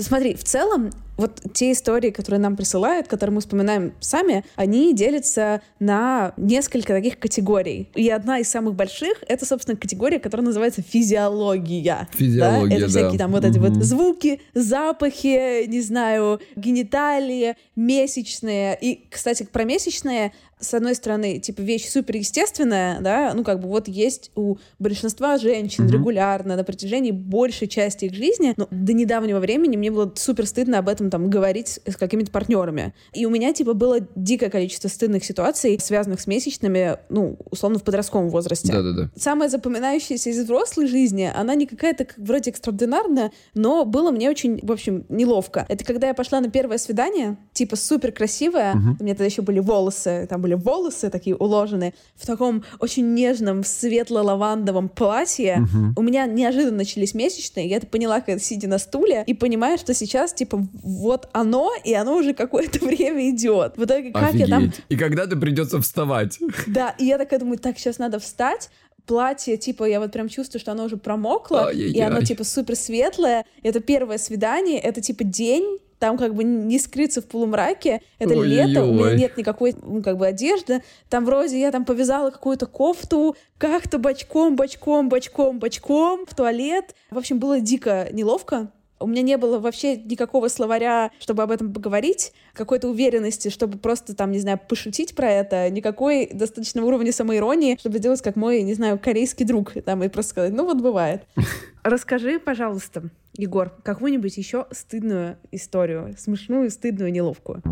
Смотри, 0.00 0.34
в 0.34 0.44
целом, 0.44 0.90
вот 1.18 1.42
те 1.52 1.72
истории, 1.72 2.10
которые 2.10 2.40
нам 2.40 2.56
присылают, 2.56 3.08
которые 3.08 3.34
мы 3.34 3.40
вспоминаем 3.40 3.92
сами, 4.00 4.44
они 4.56 4.94
делятся 4.94 5.60
на 5.80 6.32
несколько 6.36 6.94
таких 6.94 7.18
категорий. 7.18 7.88
И 7.94 8.08
одна 8.08 8.38
из 8.38 8.48
самых 8.48 8.74
больших— 8.74 9.22
это, 9.28 9.44
собственно, 9.44 9.76
категория, 9.76 10.20
которая 10.20 10.46
называется 10.46 10.80
физиология. 10.80 12.08
Физиология, 12.12 12.78
да? 12.78 12.84
Это 12.84 12.88
всякие 12.88 13.18
да. 13.18 13.24
там 13.24 13.32
вот 13.32 13.44
эти 13.44 13.58
вот 13.58 13.74
звуки, 13.82 14.40
запахи, 14.54 15.66
не 15.66 15.82
знаю, 15.82 16.40
гениталии, 16.56 17.56
месячные. 17.74 18.78
И, 18.80 19.06
кстати, 19.10 19.42
про 19.50 19.64
месячные 19.64 20.32
с 20.60 20.74
одной 20.74 20.94
стороны, 20.94 21.38
типа, 21.38 21.60
вещь 21.60 21.88
суперестественная, 21.88 23.00
да, 23.00 23.32
ну, 23.34 23.44
как 23.44 23.60
бы 23.60 23.68
вот 23.68 23.88
есть 23.88 24.30
у 24.34 24.56
большинства 24.78 25.38
женщин 25.38 25.86
mm-hmm. 25.86 25.92
регулярно 25.92 26.56
на 26.56 26.64
протяжении 26.64 27.10
большей 27.10 27.68
части 27.68 28.06
их 28.06 28.14
жизни, 28.14 28.54
но 28.56 28.66
до 28.70 28.92
недавнего 28.92 29.38
времени 29.38 29.76
мне 29.76 29.90
было 29.90 30.12
супер 30.16 30.46
стыдно 30.46 30.78
об 30.78 30.88
этом 30.88 31.07
там 31.10 31.30
говорить 31.30 31.80
с 31.86 31.96
какими-то 31.96 32.30
партнерами. 32.30 32.94
И 33.12 33.26
у 33.26 33.30
меня, 33.30 33.52
типа, 33.52 33.74
было 33.74 33.98
дикое 34.14 34.50
количество 34.50 34.88
стыдных 34.88 35.24
ситуаций, 35.24 35.78
связанных 35.80 36.20
с 36.20 36.26
месячными, 36.26 36.98
ну, 37.08 37.38
условно, 37.50 37.78
в 37.78 37.82
подростковом 37.82 38.28
возрасте. 38.30 38.72
Да-да-да. 38.72 39.10
Самая 39.16 39.48
запоминающаяся 39.48 40.30
из 40.30 40.42
взрослой 40.42 40.86
жизни, 40.86 41.30
она 41.34 41.54
не 41.54 41.66
какая-то 41.66 42.06
вроде 42.16 42.50
экстраординарная, 42.50 43.32
но 43.54 43.84
было 43.84 44.10
мне 44.10 44.30
очень, 44.30 44.60
в 44.62 44.72
общем, 44.72 45.04
неловко. 45.08 45.66
Это 45.68 45.84
когда 45.84 46.08
я 46.08 46.14
пошла 46.14 46.40
на 46.40 46.50
первое 46.50 46.78
свидание, 46.78 47.36
типа, 47.52 47.76
супер 47.76 48.12
красивая, 48.12 48.74
mm-hmm. 48.74 48.96
у 49.00 49.04
меня 49.04 49.14
тогда 49.14 49.24
еще 49.24 49.42
были 49.42 49.60
волосы, 49.60 50.26
там 50.28 50.42
были 50.42 50.54
волосы 50.54 51.10
такие 51.10 51.36
уложены 51.36 51.94
в 52.16 52.26
таком 52.26 52.64
очень 52.78 53.14
нежном 53.14 53.64
светло-лавандовом 53.64 54.88
платье. 54.88 55.62
Угу. 55.62 56.00
У 56.00 56.02
меня 56.02 56.26
неожиданно 56.26 56.78
начались 56.78 57.14
месячные, 57.14 57.68
я 57.68 57.76
это 57.76 57.86
поняла, 57.86 58.20
когда 58.20 58.38
сидя 58.38 58.68
на 58.68 58.78
стуле, 58.78 59.24
и 59.26 59.34
понимаю, 59.34 59.78
что 59.78 59.94
сейчас, 59.94 60.32
типа, 60.32 60.66
вот 60.98 61.28
оно, 61.32 61.70
и 61.84 61.94
оно 61.94 62.16
уже 62.16 62.34
какое-то 62.34 62.78
время 62.84 63.30
идет. 63.30 63.76
В 63.76 63.84
итоге, 63.84 64.10
как 64.10 64.30
Офигеть. 64.30 64.48
я 64.48 64.54
там... 64.56 64.72
И 64.88 64.96
когда-то 64.96 65.36
придется 65.36 65.80
вставать. 65.80 66.38
Да, 66.66 66.94
и 66.98 67.06
я 67.06 67.18
такая 67.18 67.38
думаю, 67.40 67.58
так, 67.58 67.78
сейчас 67.78 67.98
надо 67.98 68.18
встать, 68.18 68.70
платье, 69.06 69.56
типа, 69.56 69.84
я 69.84 70.00
вот 70.00 70.12
прям 70.12 70.28
чувствую, 70.28 70.60
что 70.60 70.72
оно 70.72 70.84
уже 70.84 70.96
промокло, 70.96 71.68
Ай-яй-яй. 71.68 71.92
и 71.94 72.00
оно, 72.00 72.22
типа, 72.22 72.44
супер 72.44 72.76
светлое. 72.76 73.44
Это 73.62 73.80
первое 73.80 74.18
свидание, 74.18 74.78
это, 74.78 75.00
типа, 75.00 75.24
день, 75.24 75.78
там 75.98 76.16
как 76.16 76.34
бы 76.34 76.44
не 76.44 76.78
скрыться 76.78 77.20
в 77.20 77.26
полумраке, 77.26 78.02
это 78.18 78.34
Ой-ой-ой. 78.34 78.66
лето, 78.66 78.84
у 78.84 78.92
меня 78.92 79.14
нет 79.14 79.36
никакой 79.36 79.74
ну, 79.82 80.02
как 80.02 80.16
бы 80.16 80.26
одежды, 80.26 80.82
там 81.08 81.24
вроде 81.24 81.60
я 81.60 81.72
там 81.72 81.84
повязала 81.84 82.30
какую-то 82.30 82.66
кофту, 82.66 83.36
как-то 83.56 83.98
бочком, 83.98 84.56
бочком, 84.56 85.08
бочком, 85.08 85.58
бочком 85.58 86.26
в 86.26 86.34
туалет. 86.34 86.94
В 87.10 87.18
общем, 87.18 87.38
было 87.38 87.60
дико 87.60 88.08
неловко, 88.12 88.70
у 89.00 89.06
меня 89.06 89.22
не 89.22 89.36
было 89.36 89.58
вообще 89.58 89.96
никакого 89.96 90.48
словаря, 90.48 91.10
чтобы 91.20 91.42
об 91.42 91.50
этом 91.50 91.72
поговорить, 91.72 92.32
какой-то 92.52 92.88
уверенности, 92.88 93.48
чтобы 93.48 93.78
просто 93.78 94.14
там, 94.14 94.30
не 94.32 94.38
знаю, 94.38 94.58
пошутить 94.58 95.14
про 95.14 95.30
это, 95.30 95.68
никакой 95.70 96.28
достаточного 96.32 96.86
уровня 96.86 97.12
самоиронии, 97.12 97.76
чтобы 97.78 97.98
сделать 97.98 98.22
как 98.22 98.36
мой, 98.36 98.62
не 98.62 98.74
знаю, 98.74 98.98
корейский 98.98 99.44
друг, 99.44 99.74
там, 99.84 100.02
и 100.02 100.08
просто 100.08 100.30
сказать, 100.30 100.52
ну 100.52 100.64
вот 100.64 100.80
бывает. 100.80 101.22
Расскажи, 101.82 102.38
пожалуйста, 102.38 103.10
Егор, 103.36 103.70
какую-нибудь 103.82 104.36
еще 104.36 104.66
стыдную 104.72 105.38
историю, 105.52 106.14
смешную, 106.18 106.70
стыдную, 106.70 107.12
неловкую. 107.12 107.62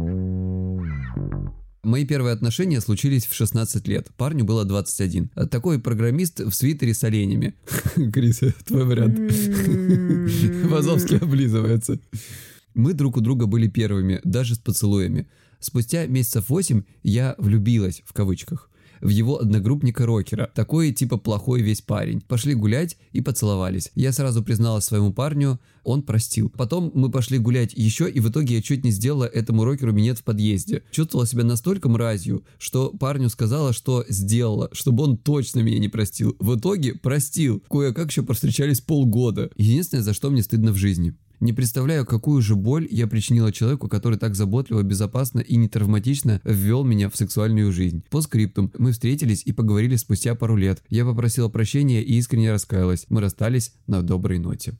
Мои 1.86 2.04
первые 2.04 2.32
отношения 2.32 2.80
случились 2.80 3.26
в 3.26 3.32
16 3.32 3.86
лет. 3.86 4.08
Парню 4.16 4.44
было 4.44 4.64
21. 4.64 5.28
Такой 5.48 5.78
программист 5.78 6.40
в 6.40 6.50
свитере 6.50 6.94
с 6.94 7.04
оленями. 7.04 7.54
Крис, 8.12 8.40
твой 8.64 8.84
вариант. 8.84 9.16
Вазовский 10.68 11.18
облизывается. 11.18 12.00
Мы 12.74 12.92
друг 12.92 13.18
у 13.18 13.20
друга 13.20 13.46
были 13.46 13.68
первыми, 13.68 14.20
даже 14.24 14.56
с 14.56 14.58
поцелуями. 14.58 15.28
Спустя 15.60 16.06
месяцев 16.06 16.48
восемь 16.48 16.82
я 17.04 17.36
влюбилась, 17.38 18.02
в 18.04 18.12
кавычках 18.12 18.68
в 19.00 19.08
его 19.08 19.40
одногруппника-рокера. 19.40 20.50
Такой 20.54 20.92
типа 20.92 21.16
плохой 21.16 21.62
весь 21.62 21.82
парень. 21.82 22.20
Пошли 22.20 22.54
гулять 22.54 22.96
и 23.12 23.20
поцеловались. 23.20 23.90
Я 23.94 24.12
сразу 24.12 24.42
призналась 24.42 24.84
своему 24.84 25.12
парню, 25.12 25.58
он 25.86 26.02
простил. 26.02 26.50
Потом 26.50 26.90
мы 26.94 27.10
пошли 27.10 27.38
гулять 27.38 27.72
еще, 27.74 28.10
и 28.10 28.18
в 28.18 28.28
итоге 28.28 28.56
я 28.56 28.62
чуть 28.62 28.84
не 28.84 28.90
сделала 28.90 29.24
этому 29.24 29.64
рокеру 29.64 29.92
минет 29.92 30.18
в 30.18 30.24
подъезде. 30.24 30.82
Чувствовала 30.90 31.26
себя 31.26 31.44
настолько 31.44 31.88
мразью, 31.88 32.44
что 32.58 32.90
парню 32.90 33.28
сказала, 33.28 33.72
что 33.72 34.04
сделала, 34.08 34.68
чтобы 34.72 35.04
он 35.04 35.16
точно 35.16 35.60
меня 35.60 35.78
не 35.78 35.88
простил. 35.88 36.36
В 36.40 36.58
итоге 36.58 36.94
простил. 36.94 37.62
Кое-как 37.70 38.10
еще 38.10 38.22
повстречались 38.22 38.80
полгода. 38.80 39.50
Единственное, 39.56 40.02
за 40.02 40.12
что 40.12 40.30
мне 40.30 40.42
стыдно 40.42 40.72
в 40.72 40.76
жизни. 40.76 41.14
Не 41.40 41.52
представляю, 41.52 42.06
какую 42.06 42.42
же 42.42 42.56
боль 42.56 42.86
я 42.90 43.06
причинила 43.06 43.52
человеку, 43.52 43.88
который 43.88 44.18
так 44.18 44.34
заботливо, 44.34 44.82
безопасно 44.82 45.40
и 45.40 45.56
не 45.56 45.68
травматично 45.68 46.40
ввел 46.44 46.84
меня 46.84 47.10
в 47.10 47.16
сексуальную 47.16 47.72
жизнь. 47.72 48.02
По 48.10 48.20
скриптум 48.20 48.72
мы 48.78 48.92
встретились 48.92 49.42
и 49.44 49.52
поговорили 49.52 49.96
спустя 49.96 50.34
пару 50.34 50.56
лет. 50.56 50.82
Я 50.88 51.04
попросила 51.04 51.48
прощения 51.48 52.02
и 52.02 52.14
искренне 52.14 52.52
раскаялась. 52.52 53.06
Мы 53.08 53.20
расстались 53.20 53.72
на 53.86 54.02
доброй 54.02 54.38
ноте. 54.38 54.74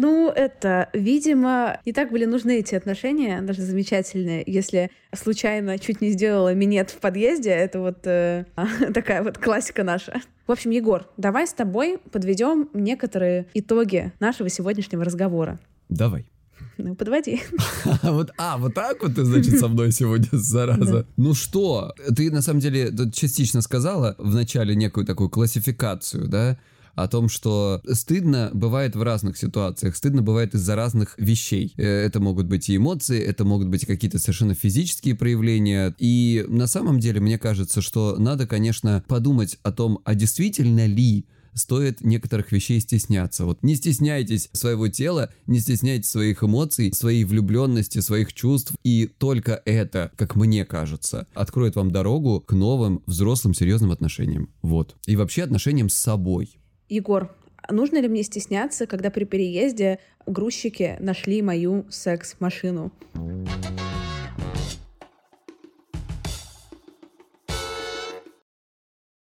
Ну, 0.00 0.30
это, 0.30 0.90
видимо, 0.92 1.80
не 1.84 1.92
так 1.92 2.12
были 2.12 2.24
нужны 2.24 2.60
эти 2.60 2.76
отношения, 2.76 3.42
даже 3.42 3.62
замечательные, 3.62 4.44
если 4.46 4.92
случайно 5.12 5.76
чуть 5.76 6.00
не 6.00 6.10
сделала 6.10 6.54
минет 6.54 6.90
в 6.90 6.98
подъезде. 6.98 7.50
Это 7.50 7.80
вот 7.80 8.06
э, 8.06 8.44
такая 8.94 9.24
вот 9.24 9.38
классика 9.38 9.82
наша. 9.82 10.22
В 10.46 10.52
общем, 10.52 10.70
Егор, 10.70 11.08
давай 11.16 11.48
с 11.48 11.52
тобой 11.52 11.98
подведем 12.12 12.68
некоторые 12.74 13.48
итоги 13.54 14.12
нашего 14.20 14.48
сегодняшнего 14.48 15.04
разговора. 15.04 15.58
Давай. 15.88 16.26
Ну, 16.76 16.94
подводи. 16.94 17.42
вот, 18.04 18.30
а, 18.38 18.56
вот 18.56 18.74
так 18.74 19.02
вот 19.02 19.16
ты, 19.16 19.24
значит, 19.24 19.58
со 19.58 19.66
мной 19.66 19.90
сегодня, 19.90 20.28
зараза. 20.30 21.08
Ну 21.16 21.34
что, 21.34 21.92
ты 22.14 22.30
на 22.30 22.40
самом 22.40 22.60
деле 22.60 22.92
частично 23.12 23.62
сказала 23.62 24.14
в 24.18 24.32
начале 24.32 24.76
некую 24.76 25.04
такую 25.04 25.28
классификацию, 25.28 26.28
да, 26.28 26.56
о 26.98 27.08
том, 27.08 27.28
что 27.28 27.80
стыдно 27.92 28.50
бывает 28.52 28.96
в 28.96 29.02
разных 29.02 29.38
ситуациях, 29.38 29.96
стыдно 29.96 30.22
бывает 30.22 30.54
из-за 30.54 30.74
разных 30.74 31.14
вещей. 31.16 31.72
Э, 31.76 31.82
это 31.82 32.18
могут 32.20 32.46
быть 32.46 32.68
и 32.68 32.76
эмоции, 32.76 33.20
это 33.20 33.44
могут 33.44 33.68
быть 33.68 33.86
какие-то 33.86 34.18
совершенно 34.18 34.54
физические 34.54 35.14
проявления. 35.14 35.94
И 35.98 36.44
на 36.48 36.66
самом 36.66 36.98
деле 36.98 37.20
мне 37.20 37.38
кажется, 37.38 37.80
что 37.82 38.16
надо, 38.18 38.46
конечно, 38.46 39.04
подумать 39.06 39.58
о 39.62 39.70
том, 39.70 40.00
а 40.04 40.14
действительно 40.14 40.86
ли 40.86 41.26
стоит 41.58 42.00
некоторых 42.02 42.52
вещей 42.52 42.80
стесняться. 42.80 43.44
Вот 43.44 43.62
не 43.62 43.74
стесняйтесь 43.74 44.48
своего 44.52 44.88
тела, 44.88 45.30
не 45.46 45.60
стесняйтесь 45.60 46.10
своих 46.10 46.42
эмоций, 46.42 46.92
своей 46.92 47.24
влюбленности, 47.24 48.00
своих 48.00 48.32
чувств. 48.32 48.74
И 48.84 49.06
только 49.06 49.60
это, 49.64 50.10
как 50.16 50.36
мне 50.36 50.64
кажется, 50.64 51.26
откроет 51.34 51.76
вам 51.76 51.90
дорогу 51.90 52.40
к 52.40 52.52
новым, 52.52 53.02
взрослым, 53.06 53.54
серьезным 53.54 53.90
отношениям. 53.90 54.50
Вот. 54.62 54.96
И 55.06 55.16
вообще 55.16 55.42
отношениям 55.42 55.88
с 55.88 55.94
собой. 55.94 56.57
Егор, 56.88 57.30
нужно 57.68 58.00
ли 58.00 58.08
мне 58.08 58.22
стесняться, 58.22 58.86
когда 58.86 59.10
при 59.10 59.24
переезде 59.24 59.98
грузчики 60.26 60.96
нашли 61.00 61.42
мою 61.42 61.86
секс-машину? 61.90 62.92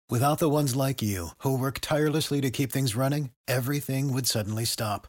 Without 0.10 0.38
the 0.38 0.50
ones 0.50 0.76
like 0.76 1.02
you, 1.02 1.30
who 1.40 1.58
work 1.58 1.80
tirelessly 1.80 2.40
to 2.40 2.52
keep 2.52 2.72
things 2.72 2.96
running, 2.96 3.32
everything 3.48 4.14
would 4.14 4.28
suddenly 4.28 4.64
stop. 4.64 5.08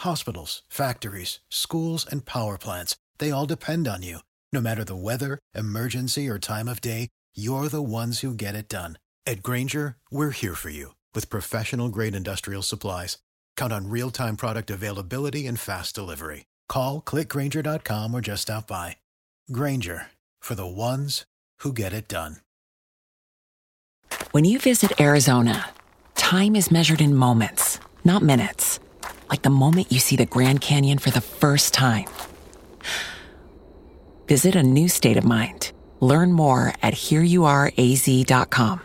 Hospitals, 0.00 0.62
factories, 0.68 1.38
schools, 1.48 2.04
and 2.10 2.24
power 2.24 2.58
plants, 2.58 2.96
they 3.18 3.30
all 3.30 3.46
depend 3.46 3.86
on 3.86 4.02
you. 4.02 4.18
No 4.52 4.60
matter 4.60 4.82
the 4.82 4.96
weather, 4.96 5.38
emergency, 5.54 6.28
or 6.28 6.40
time 6.40 6.66
of 6.66 6.80
day, 6.80 7.10
you're 7.34 7.68
the 7.68 7.82
ones 7.82 8.20
who 8.20 8.34
get 8.34 8.56
it 8.56 8.68
done. 8.68 8.98
At 9.24 9.44
Granger, 9.44 9.98
we're 10.10 10.32
here 10.32 10.56
for 10.56 10.70
you 10.70 10.94
with 11.14 11.30
professional 11.30 11.88
grade 11.88 12.16
industrial 12.16 12.62
supplies. 12.62 13.18
Count 13.56 13.72
on 13.72 13.88
real 13.88 14.10
time 14.10 14.36
product 14.36 14.70
availability 14.70 15.46
and 15.46 15.60
fast 15.60 15.94
delivery. 15.94 16.46
Call 16.68 17.00
clickgranger.com 17.00 18.14
or 18.14 18.20
just 18.20 18.42
stop 18.42 18.66
by. 18.66 18.96
Granger 19.52 20.06
for 20.40 20.54
the 20.54 20.66
ones 20.66 21.24
who 21.60 21.72
get 21.72 21.92
it 21.92 22.08
done. 22.08 22.36
When 24.32 24.44
you 24.44 24.58
visit 24.58 25.00
Arizona, 25.00 25.70
time 26.14 26.56
is 26.56 26.70
measured 26.70 27.00
in 27.00 27.14
moments, 27.14 27.80
not 28.04 28.22
minutes. 28.22 28.80
Like 29.28 29.42
the 29.42 29.50
moment 29.50 29.92
you 29.92 29.98
see 29.98 30.16
the 30.16 30.26
Grand 30.26 30.60
Canyon 30.60 30.98
for 30.98 31.10
the 31.10 31.20
first 31.20 31.74
time. 31.74 32.06
Visit 34.26 34.54
a 34.54 34.62
new 34.62 34.88
state 34.88 35.16
of 35.16 35.24
mind. 35.24 35.72
Learn 36.00 36.32
more 36.32 36.72
at 36.82 36.94
hereyouareaz.com. 36.94 38.80